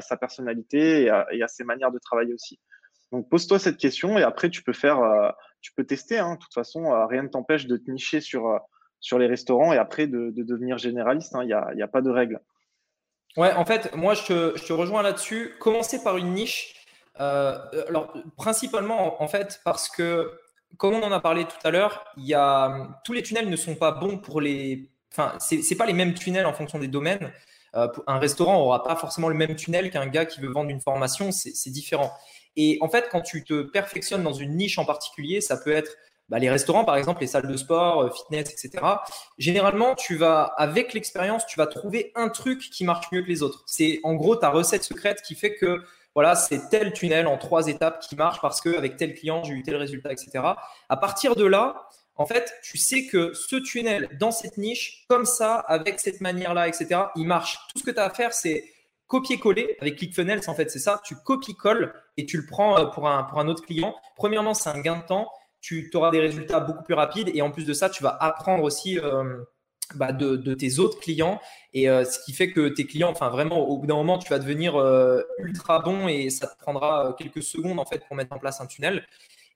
sa 0.00 0.16
personnalité 0.16 1.02
et 1.02 1.10
a, 1.10 1.48
ses 1.48 1.64
manières 1.64 1.92
de 1.92 1.98
travailler 1.98 2.32
aussi. 2.32 2.58
Donc, 3.12 3.28
pose-toi 3.28 3.58
cette 3.58 3.76
question 3.76 4.18
et 4.18 4.22
après, 4.22 4.48
tu 4.48 4.62
peux 4.62 4.72
faire, 4.72 5.00
euh, 5.00 5.30
tu 5.60 5.72
peux 5.74 5.84
tester. 5.84 6.18
Hein. 6.18 6.34
De 6.34 6.38
toute 6.38 6.54
façon, 6.54 6.86
euh, 6.86 7.06
rien 7.06 7.22
ne 7.22 7.28
t'empêche 7.28 7.66
de 7.66 7.76
te 7.76 7.90
nicher 7.90 8.20
sur, 8.20 8.58
sur 9.00 9.18
les 9.18 9.26
restaurants 9.26 9.72
et 9.72 9.78
après 9.78 10.06
de, 10.06 10.32
devenir 10.36 10.78
généraliste. 10.78 11.34
Hein. 11.34 11.42
Il 11.42 11.46
n'y 11.46 11.52
a, 11.52 11.84
a, 11.84 11.88
pas 11.88 12.02
de 12.02 12.10
règle. 12.10 12.40
Ouais, 13.36 13.52
en 13.52 13.64
fait, 13.64 13.94
moi, 13.94 14.14
je 14.14 14.24
te, 14.24 14.52
je 14.56 14.64
te 14.64 14.72
rejoins 14.72 15.02
là-dessus. 15.02 15.54
Commencer 15.60 16.02
par 16.02 16.16
une 16.16 16.32
niche, 16.32 16.74
euh, 17.20 17.58
alors, 17.88 18.12
principalement, 18.36 19.22
en 19.22 19.28
fait, 19.28 19.60
parce 19.64 19.88
que, 19.88 20.32
comme 20.76 20.94
on 20.94 21.02
en 21.02 21.12
a 21.12 21.20
parlé 21.20 21.44
tout 21.44 21.56
à 21.64 21.70
l'heure, 21.70 22.04
y 22.16 22.34
a, 22.34 23.00
tous 23.04 23.12
les 23.12 23.22
tunnels 23.22 23.48
ne 23.48 23.56
sont 23.56 23.74
pas 23.74 23.92
bons 23.92 24.18
pour 24.18 24.40
les. 24.40 24.90
Enfin, 25.12 25.34
c'est 25.38 25.60
n'est 25.70 25.76
pas 25.76 25.86
les 25.86 25.92
mêmes 25.92 26.14
tunnels 26.14 26.46
en 26.46 26.52
fonction 26.52 26.78
des 26.78 26.88
domaines. 26.88 27.32
Euh, 27.74 27.88
un 28.06 28.18
restaurant 28.18 28.54
n'aura 28.54 28.82
pas 28.82 28.96
forcément 28.96 29.28
le 29.28 29.34
même 29.34 29.54
tunnel 29.54 29.90
qu'un 29.90 30.06
gars 30.06 30.24
qui 30.24 30.40
veut 30.40 30.50
vendre 30.50 30.70
une 30.70 30.80
formation, 30.80 31.30
c'est 31.30 31.70
différent. 31.70 32.12
Et 32.56 32.78
en 32.80 32.88
fait, 32.88 33.08
quand 33.10 33.20
tu 33.20 33.44
te 33.44 33.62
perfectionnes 33.62 34.22
dans 34.22 34.32
une 34.32 34.56
niche 34.56 34.78
en 34.78 34.86
particulier, 34.86 35.42
ça 35.42 35.58
peut 35.58 35.72
être 35.72 35.94
bah, 36.28 36.38
les 36.38 36.50
restaurants, 36.50 36.84
par 36.84 36.96
exemple, 36.96 37.20
les 37.20 37.26
salles 37.26 37.46
de 37.46 37.56
sport, 37.56 38.02
euh, 38.02 38.10
fitness, 38.10 38.50
etc. 38.50 38.84
Généralement, 39.38 39.94
tu 39.94 40.16
vas, 40.16 40.42
avec 40.56 40.92
l'expérience, 40.92 41.46
tu 41.46 41.56
vas 41.56 41.66
trouver 41.66 42.12
un 42.14 42.28
truc 42.28 42.70
qui 42.70 42.84
marche 42.84 43.06
mieux 43.12 43.22
que 43.22 43.28
les 43.28 43.42
autres. 43.42 43.62
C'est 43.66 44.00
en 44.02 44.14
gros 44.14 44.36
ta 44.36 44.50
recette 44.50 44.82
secrète 44.82 45.22
qui 45.22 45.34
fait 45.34 45.54
que 45.54 45.82
voilà, 46.14 46.34
c'est 46.34 46.70
tel 46.70 46.92
tunnel 46.94 47.26
en 47.26 47.36
trois 47.36 47.68
étapes 47.68 48.00
qui 48.00 48.16
marche 48.16 48.40
parce 48.40 48.62
qu'avec 48.62 48.96
tel 48.96 49.14
client, 49.14 49.44
j'ai 49.44 49.52
eu 49.52 49.62
tel 49.62 49.76
résultat, 49.76 50.12
etc. 50.12 50.30
À 50.88 50.96
partir 50.96 51.36
de 51.36 51.44
là, 51.44 51.88
en 52.16 52.24
fait, 52.24 52.54
tu 52.62 52.78
sais 52.78 53.06
que 53.06 53.34
ce 53.34 53.56
tunnel 53.56 54.08
dans 54.18 54.30
cette 54.30 54.56
niche, 54.56 55.04
comme 55.08 55.26
ça, 55.26 55.56
avec 55.56 56.00
cette 56.00 56.22
manière-là, 56.22 56.68
etc., 56.68 57.02
il 57.16 57.26
marche. 57.26 57.58
Tout 57.72 57.80
ce 57.80 57.84
que 57.84 57.90
tu 57.90 57.98
as 57.98 58.04
à 58.04 58.10
faire, 58.10 58.32
c'est 58.32 58.64
copier-coller 59.06 59.76
avec 59.80 59.96
ClickFunnels. 59.96 60.40
En 60.46 60.54
fait, 60.54 60.70
c'est 60.70 60.78
ça. 60.78 61.00
Tu 61.04 61.14
copies-colles 61.16 61.92
et 62.16 62.24
tu 62.24 62.38
le 62.38 62.46
prends 62.46 62.78
euh, 62.78 62.86
pour 62.86 63.08
un, 63.08 63.24
pour 63.24 63.38
un 63.38 63.48
autre 63.48 63.64
client. 63.64 63.94
Premièrement, 64.16 64.54
c'est 64.54 64.70
un 64.70 64.80
gain 64.80 64.96
de 64.96 65.04
temps. 65.04 65.30
Tu 65.60 65.90
auras 65.94 66.10
des 66.10 66.20
résultats 66.20 66.60
beaucoup 66.60 66.84
plus 66.84 66.94
rapides 66.94 67.30
et 67.34 67.42
en 67.42 67.50
plus 67.50 67.64
de 67.64 67.72
ça, 67.72 67.90
tu 67.90 68.02
vas 68.02 68.16
apprendre 68.20 68.62
aussi. 68.64 68.98
Euh, 68.98 69.42
bah, 69.94 70.10
de, 70.10 70.54
tes 70.54 70.80
autres 70.80 70.98
clients 70.98 71.40
et 71.72 71.88
euh, 71.88 72.04
ce 72.04 72.18
qui 72.18 72.32
fait 72.32 72.50
que 72.50 72.66
tes 72.66 72.86
clients, 72.86 73.08
enfin 73.08 73.28
vraiment 73.28 73.60
au 73.68 73.78
bout 73.78 73.86
d'un 73.86 73.94
moment, 73.94 74.18
tu 74.18 74.28
vas 74.28 74.40
devenir 74.40 74.74
euh, 74.74 75.22
ultra 75.38 75.78
bon 75.78 76.08
et 76.08 76.28
ça 76.28 76.48
te 76.48 76.58
prendra 76.58 77.14
quelques 77.16 77.40
secondes 77.40 77.78
en 77.78 77.84
fait 77.84 78.04
pour 78.04 78.16
mettre 78.16 78.32
en 78.32 78.40
place 78.40 78.60
un 78.60 78.66
tunnel. 78.66 79.06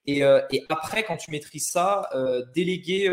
Et, 0.06 0.22
après, 0.68 1.02
quand 1.02 1.16
tu 1.16 1.32
maîtrises 1.32 1.68
ça, 1.68 2.08
déléguer, 2.54 3.12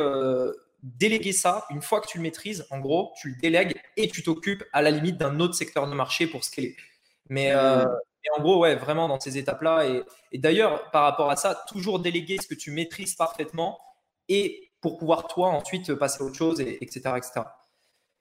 déléguer 0.84 1.32
ça, 1.32 1.66
une 1.72 1.82
fois 1.82 2.02
que 2.02 2.08
tu 2.08 2.18
le 2.18 2.24
maîtrises, 2.24 2.68
en 2.70 2.80
gros, 2.80 3.12
tu 3.20 3.30
le 3.30 3.36
délègues 3.42 3.76
et 3.98 4.08
tu 4.10 4.22
t'occupes 4.22 4.64
à 4.72 4.84
la 4.84 4.92
limite 4.92 5.18
d'un 5.18 5.40
autre 5.40 5.56
secteur 5.56 5.88
de 5.88 5.96
marché 5.96 6.28
pour 6.28 6.44
scaler. 6.44 6.76
Mais, 7.30 7.52
mmh. 7.56 7.88
En 8.38 8.42
gros, 8.42 8.60
ouais, 8.60 8.76
vraiment 8.76 9.08
dans 9.08 9.20
ces 9.20 9.38
étapes-là. 9.38 9.88
Et, 9.88 10.04
et 10.32 10.38
d'ailleurs, 10.38 10.90
par 10.92 11.04
rapport 11.04 11.30
à 11.30 11.36
ça, 11.36 11.56
toujours 11.68 12.00
déléguer 12.00 12.38
ce 12.42 12.48
que 12.48 12.56
tu 12.56 12.72
maîtrises 12.72 13.16
parfaitement 13.16 13.80
et 14.30 14.72
pour 14.82 14.98
pouvoir 14.98 15.28
toi 15.28 15.50
ensuite 15.50 15.94
passer 15.96 16.24
à 16.24 16.26
autre 16.26 16.36
chose, 16.36 16.60
et, 16.62 16.84
etc. 16.84 17.14
etc. 17.18 17.42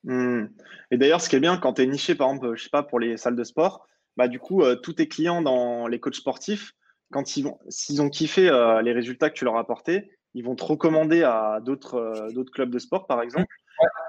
Hmm. 0.04 0.46
Et 0.90 0.98
d'ailleurs, 0.98 1.20
ce 1.20 1.28
qui 1.28 1.36
est 1.36 1.40
bien 1.40 1.58
quand 1.58 1.74
tu 1.74 1.82
es 1.82 1.86
niché, 1.86 2.14
par 2.14 2.28
exemple, 2.28 2.56
je 2.56 2.62
sais 2.62 2.70
pas, 2.70 2.82
pour 2.82 3.00
les 3.00 3.16
salles 3.16 3.36
de 3.36 3.44
sport, 3.44 3.86
bah, 4.16 4.28
du 4.28 4.38
coup, 4.38 4.62
euh, 4.62 4.76
tous 4.76 4.94
tes 4.94 5.08
clients 5.08 5.42
dans 5.42 5.86
les 5.88 6.00
coachs 6.00 6.14
sportifs, 6.14 6.72
quand 7.12 7.36
ils 7.36 7.44
vont, 7.44 7.58
s'ils 7.68 8.02
ont 8.02 8.08
kiffé 8.08 8.48
euh, 8.48 8.82
les 8.82 8.92
résultats 8.92 9.30
que 9.30 9.34
tu 9.34 9.44
leur 9.44 9.56
as 9.56 9.60
apportés, 9.60 10.10
ils 10.34 10.44
vont 10.44 10.54
te 10.54 10.64
recommander 10.64 11.22
à 11.22 11.60
d'autres 11.62 11.94
euh, 11.96 12.30
d'autres 12.32 12.52
clubs 12.52 12.70
de 12.70 12.78
sport, 12.78 13.06
par 13.06 13.22
exemple. 13.22 13.52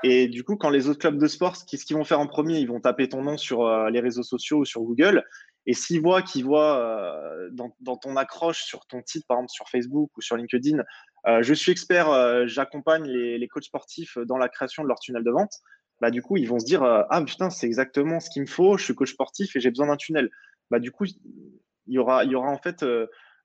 Et 0.03 0.27
du 0.27 0.43
coup, 0.43 0.55
quand 0.55 0.69
les 0.69 0.88
autres 0.88 0.99
clubs 0.99 1.17
de 1.17 1.27
sport, 1.27 1.55
qu'est-ce 1.65 1.86
qu'ils 1.86 1.97
vont 1.97 2.05
faire 2.05 2.21
en 2.21 2.27
premier 2.27 2.60
Ils 2.60 2.69
vont 2.69 2.79
taper 2.79 3.10
ton 3.10 3.21
nom 3.21 3.38
sur 3.38 3.67
les 3.89 3.99
réseaux 3.99 4.23
sociaux 4.23 4.60
ou 4.60 4.65
sur 4.65 4.81
Google. 4.81 5.25
Et 5.69 5.73
s'ils 5.73 6.01
voient 6.01 6.21
qu'ils 6.21 6.45
voient 6.45 7.12
dans, 7.51 7.75
dans, 7.82 7.97
ton 7.97 8.15
accroche 8.15 8.63
sur 8.63 8.86
ton 8.88 9.01
titre, 9.01 9.25
par 9.27 9.38
exemple 9.38 9.51
sur 9.51 9.67
Facebook 9.67 10.10
ou 10.17 10.21
sur 10.21 10.38
LinkedIn, 10.38 10.82
euh, 11.27 11.43
je 11.43 11.53
suis 11.53 11.71
expert, 11.71 12.10
euh, 12.10 12.45
j'accompagne 12.47 13.06
les, 13.06 13.47
coachs 13.47 13.65
sportifs 13.65 14.17
dans 14.17 14.38
la 14.38 14.47
création 14.47 14.84
de 14.84 14.88
leur 14.88 14.99
tunnel 14.99 15.23
de 15.23 15.32
vente. 15.32 15.51
Bah, 15.99 16.12
du 16.12 16.21
coup, 16.21 16.38
ils 16.38 16.47
vont 16.47 16.60
se 16.60 16.65
dire 16.65 16.84
euh, 16.84 17.03
Ah 17.10 17.21
putain, 17.23 17.49
c'est 17.49 17.67
exactement 17.67 18.19
ce 18.19 18.30
qu'il 18.30 18.43
me 18.43 18.47
faut, 18.47 18.77
je 18.77 18.86
suis 18.86 18.95
coach 18.95 19.12
sportif 19.12 19.56
et 19.56 19.60
j'ai 19.60 19.69
besoin 19.69 19.88
d'un 19.88 19.97
tunnel. 19.97 20.30
Bah, 20.71 20.80
du 20.80 20.91
coup, 20.91 21.06
il 21.06 21.93
y 21.93 21.97
aura, 21.97 22.23
il 22.23 22.32
y 22.32 22.36
aura 22.36 22.49
en 22.49 22.58
fait 22.58 22.86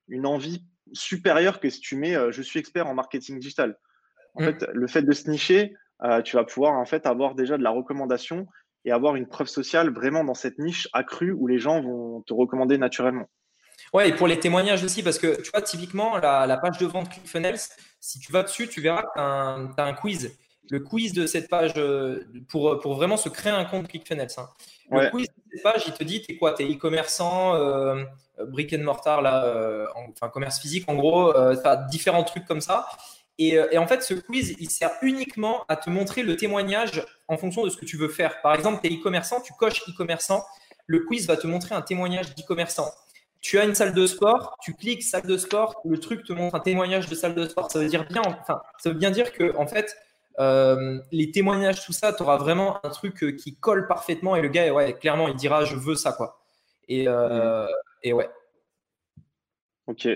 une 0.09 0.27
envie 0.27 0.65
supérieure 0.93 1.61
que 1.61 1.71
si 1.71 1.81
tu 1.81 1.97
mets 1.97 2.15
Je 2.31 2.43
suis 2.43 2.61
expert 2.61 2.87
en 2.87 2.95
marketing 2.95 3.39
digital. 3.39 3.79
En 4.35 4.43
mm. 4.43 4.45
fait, 4.45 4.67
le 4.73 4.87
fait 4.87 5.03
de 5.03 5.13
se 5.13 5.31
nicher, 5.31 5.75
tu 6.25 6.37
vas 6.37 6.45
pouvoir 6.45 6.75
en 6.75 6.85
fait 6.85 7.07
avoir 7.07 7.35
déjà 7.35 7.57
de 7.57 7.63
la 7.63 7.71
recommandation 7.71 8.47
et 8.85 8.93
avoir 8.93 9.17
une 9.17 9.27
preuve 9.27 9.49
sociale 9.49 9.91
vraiment 9.91 10.25
dans 10.25 10.35
cette 10.35 10.59
niche 10.59 10.89
accrue 10.93 11.33
où 11.33 11.47
les 11.47 11.59
gens 11.59 11.81
vont 11.81 12.23
te 12.23 12.35
recommander 12.35 12.79
naturellement. 12.79 13.29
Ouais, 13.93 14.09
et 14.09 14.13
pour 14.13 14.27
les 14.27 14.39
témoignages 14.39 14.83
aussi, 14.85 15.03
parce 15.03 15.19
que 15.19 15.41
tu 15.43 15.51
vois, 15.51 15.63
typiquement, 15.63 16.17
la, 16.19 16.57
page 16.57 16.79
de 16.79 16.87
vente 16.87 17.11
ClickFunnels, 17.11 17.61
si 18.01 18.19
tu 18.19 18.33
vas 18.33 18.43
dessus, 18.43 18.69
tu 18.69 18.81
verras 18.81 19.03
que 19.03 19.75
tu 19.75 19.81
as, 19.81 19.85
un 19.85 19.93
quiz. 19.95 20.37
Le 20.71 20.81
quiz 20.81 21.13
de 21.13 21.27
cette 21.27 21.51
page, 21.51 21.73
euh, 21.77 22.25
pour, 22.49 22.81
pour 22.81 22.95
vraiment 22.95 23.17
se 23.17 23.29
créer 23.29 23.53
un 23.53 23.65
compte 23.65 23.89
ClickFunnels. 23.89 24.29
Hein. 24.39 24.49
Le 24.91 25.11
quiz 25.11 25.27
de 25.27 25.43
cette 25.53 25.63
page, 25.63 25.85
il 25.87 25.93
te 25.93 26.05
dit, 26.05 26.23
tu 26.23 26.33
es 26.33 26.37
quoi? 26.37 26.55
Tu 26.55 26.63
es 26.63 26.73
e-commerçant, 26.73 27.55
euh, 27.55 28.05
brick 28.47 28.73
and 28.73 28.83
mortar, 28.83 29.21
là, 29.21 29.45
euh, 29.45 29.87
enfin, 30.15 30.29
commerce 30.29 30.59
physique, 30.59 30.85
en 30.89 30.95
gros, 30.95 31.33
tu 31.33 31.61
as 31.65 31.77
différents 31.77 32.25
trucs 32.25 32.47
comme 32.47 32.63
ça. 32.63 32.87
Et, 33.49 33.59
et, 33.71 33.79
en 33.79 33.87
fait, 33.87 34.03
ce 34.03 34.15
quiz, 34.15 34.55
il 34.59 34.71
sert 34.71 34.91
uniquement 35.03 35.65
à 35.69 35.77
te 35.77 35.91
montrer 35.91 36.23
le 36.23 36.37
témoignage 36.37 37.05
en 37.29 37.37
fonction 37.37 37.65
de 37.65 37.71
ce 37.71 37.77
que 37.77 37.85
tu 37.85 37.97
veux 37.97 38.09
faire. 38.09 38.41
Par 38.43 38.55
exemple, 38.55 38.81
tu 38.83 38.93
es 38.93 38.97
e-commerçant, 38.97 39.41
tu 39.41 39.53
coches 39.55 39.83
e-commerçant. 39.89 40.45
Le 40.87 41.01
quiz 41.01 41.27
va 41.27 41.37
te 41.37 41.47
montrer 41.47 41.75
un 41.75 41.83
témoignage 41.83 42.35
d'e-commerçant 42.35 42.91
tu 43.43 43.59
as 43.59 43.65
une 43.65 43.75
salle 43.75 43.93
de 43.93 44.07
sport, 44.07 44.57
tu 44.63 44.73
cliques 44.73 45.03
salle 45.03 45.27
de 45.27 45.37
sport, 45.37 45.81
le 45.85 45.99
truc 45.99 46.25
te 46.25 46.33
montre 46.33 46.55
un 46.55 46.61
témoignage 46.61 47.09
de 47.09 47.15
salle 47.15 47.35
de 47.35 47.45
sport. 47.45 47.71
Ça 47.71 47.81
veut 47.81 47.89
dire 47.89 48.07
bien, 48.07 48.23
enfin, 48.25 48.63
ça 48.79 48.89
veut 48.91 48.95
bien 48.95 49.11
dire 49.11 49.33
que 49.33 49.55
en 49.57 49.67
fait, 49.67 49.97
euh, 50.39 51.01
les 51.11 51.31
témoignages, 51.33 51.85
tout 51.85 51.93
ça, 51.93 52.13
tu 52.13 52.23
auras 52.23 52.37
vraiment 52.37 52.85
un 52.87 52.91
truc 52.91 53.23
euh, 53.25 53.33
qui 53.33 53.57
colle 53.57 53.89
parfaitement 53.89 54.37
et 54.37 54.43
le 54.43 54.49
gars, 54.49 54.73
ouais, 54.73 54.95
clairement, 54.95 55.29
il 55.29 55.35
dira 55.35 55.65
je 55.65 55.75
veux 55.77 55.97
ça 55.97 56.13
quoi. 56.13 56.41
Et, 56.89 57.09
euh, 57.09 57.67
et 58.03 58.13
ouais. 58.13 58.31
Ok. 59.87 60.09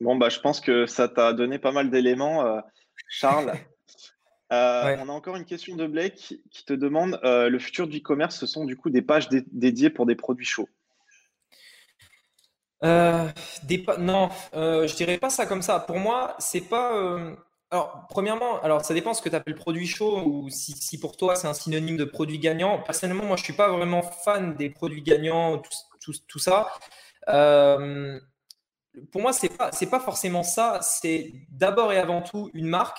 Bon 0.00 0.16
bah, 0.16 0.28
je 0.28 0.40
pense 0.40 0.60
que 0.60 0.86
ça 0.86 1.08
t'a 1.08 1.32
donné 1.32 1.58
pas 1.58 1.72
mal 1.72 1.90
d'éléments, 1.90 2.62
Charles. 3.08 3.52
On 4.50 4.54
a 4.54 5.12
encore 5.12 5.36
une 5.36 5.44
question 5.44 5.74
de 5.74 5.86
Blake 5.86 6.34
qui 6.50 6.64
te 6.64 6.72
demande 6.72 7.18
le 7.22 7.58
futur 7.58 7.88
du 7.88 7.98
e-commerce, 7.98 8.36
ce 8.36 8.46
sont 8.46 8.64
du 8.64 8.76
coup 8.76 8.90
des 8.90 9.02
pages 9.02 9.28
dédiées 9.30 9.90
pour 9.90 10.06
des 10.06 10.16
produits 10.16 10.46
chauds. 10.46 10.68
Euh, 12.84 13.28
non, 13.98 14.28
euh, 14.54 14.86
je 14.86 14.94
dirais 14.94 15.18
pas 15.18 15.30
ça 15.30 15.46
comme 15.46 15.62
ça. 15.62 15.80
Pour 15.80 15.98
moi, 15.98 16.36
c'est 16.38 16.60
pas. 16.62 16.96
Euh, 16.96 17.34
alors, 17.70 18.06
premièrement, 18.08 18.60
alors 18.62 18.84
ça 18.84 18.94
dépend 18.94 19.14
ce 19.14 19.22
que 19.22 19.28
tu 19.28 19.34
appelles 19.34 19.54
produit 19.54 19.86
chaud 19.86 20.22
ou 20.24 20.48
si, 20.50 20.98
pour 21.00 21.16
toi 21.16 21.34
c'est 21.34 21.48
un 21.48 21.54
synonyme 21.54 21.96
de 21.96 22.04
produit 22.04 22.38
gagnant. 22.38 22.78
Personnellement, 22.80 23.24
moi 23.24 23.36
je 23.36 23.42
suis 23.42 23.54
pas 23.54 23.68
vraiment 23.68 24.02
fan 24.02 24.54
des 24.54 24.70
produits 24.70 25.02
gagnants, 25.02 25.60
tout, 26.00 26.38
ça. 26.38 26.68
Pour 29.12 29.22
moi, 29.22 29.32
c'est 29.32 29.48
pas 29.48 29.70
c'est 29.72 29.90
pas 29.90 30.00
forcément 30.00 30.42
ça. 30.42 30.80
C'est 30.82 31.32
d'abord 31.50 31.92
et 31.92 31.98
avant 31.98 32.22
tout 32.22 32.50
une 32.54 32.66
marque 32.66 32.98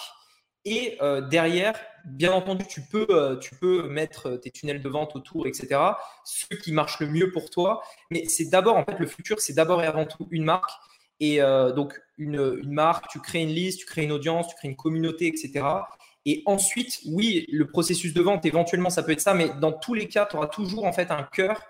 Et 0.66 0.98
derrière, 1.30 1.76
bien 2.06 2.34
entendu, 2.34 2.66
tu 2.68 2.82
peux, 2.82 3.40
tu 3.42 3.56
peux 3.56 3.88
mettre 3.88 4.38
tes 4.38 4.52
tunnels 4.52 4.82
de 4.82 4.90
vente 4.90 5.16
autour, 5.16 5.48
etc. 5.48 5.80
Ce 6.26 6.46
qui 6.56 6.72
marche 6.74 7.00
le 7.00 7.08
mieux 7.08 7.32
pour 7.32 7.50
toi. 7.50 7.82
Mais 8.12 8.26
c'est 8.28 8.50
d'abord, 8.50 8.76
en 8.78 8.84
fait, 8.84 9.00
le 9.00 9.08
futur, 9.08 9.40
c'est 9.40 9.54
d'abord 9.54 9.82
et 9.84 9.88
avant 9.88 10.06
tout 10.06 10.28
une 10.32 10.44
marque. 10.44 10.72
Et 11.20 11.40
donc, 11.76 12.00
une, 12.18 12.60
une, 12.64 12.74
marque, 12.74 13.08
tu 13.10 13.20
crées 13.22 13.42
une 13.44 13.50
liste, 13.50 13.80
tu 13.80 13.86
crées 13.86 14.04
une 14.04 14.12
audience, 14.12 14.48
tu 14.50 14.56
crées 14.56 14.68
une 14.68 14.76
communauté, 14.76 15.28
etc. 15.28 15.64
Et 16.30 16.44
ensuite, 16.46 17.00
oui, 17.06 17.46
le 17.48 17.68
processus 17.68 18.14
de 18.14 18.22
vente, 18.22 18.46
éventuellement, 18.46 18.90
ça 18.90 19.02
peut 19.02 19.14
être 19.14 19.22
ça, 19.22 19.34
mais 19.34 19.50
dans 19.62 19.72
tous 19.72 19.94
les 19.94 20.10
cas, 20.10 20.26
tu 20.26 20.36
auras 20.36 20.48
toujours 20.48 20.84
en 20.84 20.92
fait 20.92 21.10
un 21.10 21.24
cœur 21.24 21.62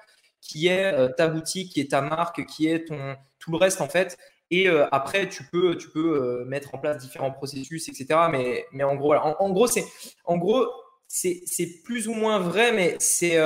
qui 0.42 0.66
est 0.66 0.92
euh, 0.92 1.10
ta 1.10 1.28
boutique, 1.28 1.74
qui 1.74 1.80
est 1.80 1.92
ta 1.92 2.02
marque, 2.02 2.44
qui 2.48 2.68
est 2.68 2.86
ton 2.86 3.16
tout 3.48 3.52
le 3.52 3.58
reste 3.58 3.82
en 3.82 3.88
fait. 3.88 4.18
Et 4.52 4.68
euh, 4.68 4.86
après, 4.92 5.28
tu 5.28 5.44
peux, 5.44 5.76
tu 5.78 5.90
peux 5.90 6.22
euh, 6.22 6.46
mettre 6.46 6.76
en 6.76 6.78
place 6.78 6.98
différents 6.98 7.32
processus, 7.32 7.90
etc. 7.90 8.08
Mais, 8.32 8.66
mais 8.72 8.84
en 8.84 8.96
gros, 8.96 9.14
en, 9.14 9.50
gros, 9.52 9.68
c'est 9.68 9.86
en 10.26 10.38
gros, 10.38 10.68
c'est 11.08 11.42
plus 11.84 12.08
ou 12.08 12.14
moins 12.14 12.40
vrai, 12.40 12.72
mais 12.72 12.96
c'est 13.00 13.40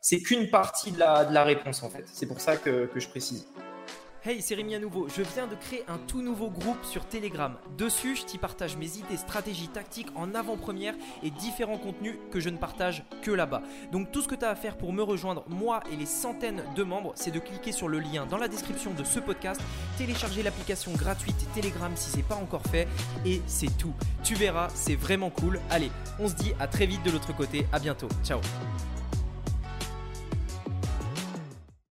c'est 0.00 0.20
qu'une 0.20 0.50
partie 0.50 0.92
de 0.92 0.98
la, 0.98 1.24
de 1.24 1.34
la 1.34 1.44
réponse 1.44 1.82
en 1.82 1.90
fait. 1.90 2.04
C'est 2.06 2.26
pour 2.26 2.40
ça 2.40 2.56
que, 2.56 2.86
que 2.86 3.00
je 3.00 3.08
précise. 3.08 3.46
Hey, 4.22 4.42
c'est 4.42 4.54
Rémi 4.54 4.74
à 4.74 4.78
nouveau. 4.78 5.08
Je 5.08 5.22
viens 5.22 5.46
de 5.46 5.54
créer 5.54 5.82
un 5.88 5.96
tout 5.96 6.20
nouveau 6.20 6.50
groupe 6.50 6.84
sur 6.84 7.06
Telegram. 7.06 7.56
Dessus, 7.78 8.16
je 8.16 8.24
t'y 8.26 8.36
partage 8.36 8.76
mes 8.76 8.98
idées, 8.98 9.16
stratégies, 9.16 9.68
tactiques 9.68 10.10
en 10.14 10.34
avant-première 10.34 10.92
et 11.22 11.30
différents 11.30 11.78
contenus 11.78 12.16
que 12.30 12.38
je 12.38 12.50
ne 12.50 12.58
partage 12.58 13.02
que 13.22 13.30
là-bas. 13.30 13.62
Donc 13.92 14.12
tout 14.12 14.20
ce 14.20 14.28
que 14.28 14.34
tu 14.34 14.44
as 14.44 14.50
à 14.50 14.54
faire 14.54 14.76
pour 14.76 14.92
me 14.92 15.02
rejoindre, 15.02 15.44
moi 15.48 15.82
et 15.90 15.96
les 15.96 16.04
centaines 16.04 16.62
de 16.76 16.82
membres, 16.82 17.12
c'est 17.14 17.30
de 17.30 17.38
cliquer 17.38 17.72
sur 17.72 17.88
le 17.88 17.98
lien 17.98 18.26
dans 18.26 18.36
la 18.36 18.48
description 18.48 18.92
de 18.92 19.04
ce 19.04 19.20
podcast, 19.20 19.58
télécharger 19.96 20.42
l'application 20.42 20.92
gratuite 20.92 21.50
Telegram 21.54 21.90
si 21.94 22.10
c'est 22.10 22.22
pas 22.22 22.34
encore 22.34 22.64
fait 22.70 22.88
et 23.24 23.40
c'est 23.46 23.74
tout. 23.78 23.94
Tu 24.22 24.34
verras, 24.34 24.68
c'est 24.74 24.96
vraiment 24.96 25.30
cool. 25.30 25.58
Allez, 25.70 25.90
on 26.18 26.28
se 26.28 26.34
dit 26.34 26.52
à 26.60 26.68
très 26.68 26.84
vite 26.84 27.02
de 27.04 27.10
l'autre 27.10 27.34
côté. 27.34 27.66
À 27.72 27.78
bientôt. 27.78 28.08
Ciao. 28.22 28.40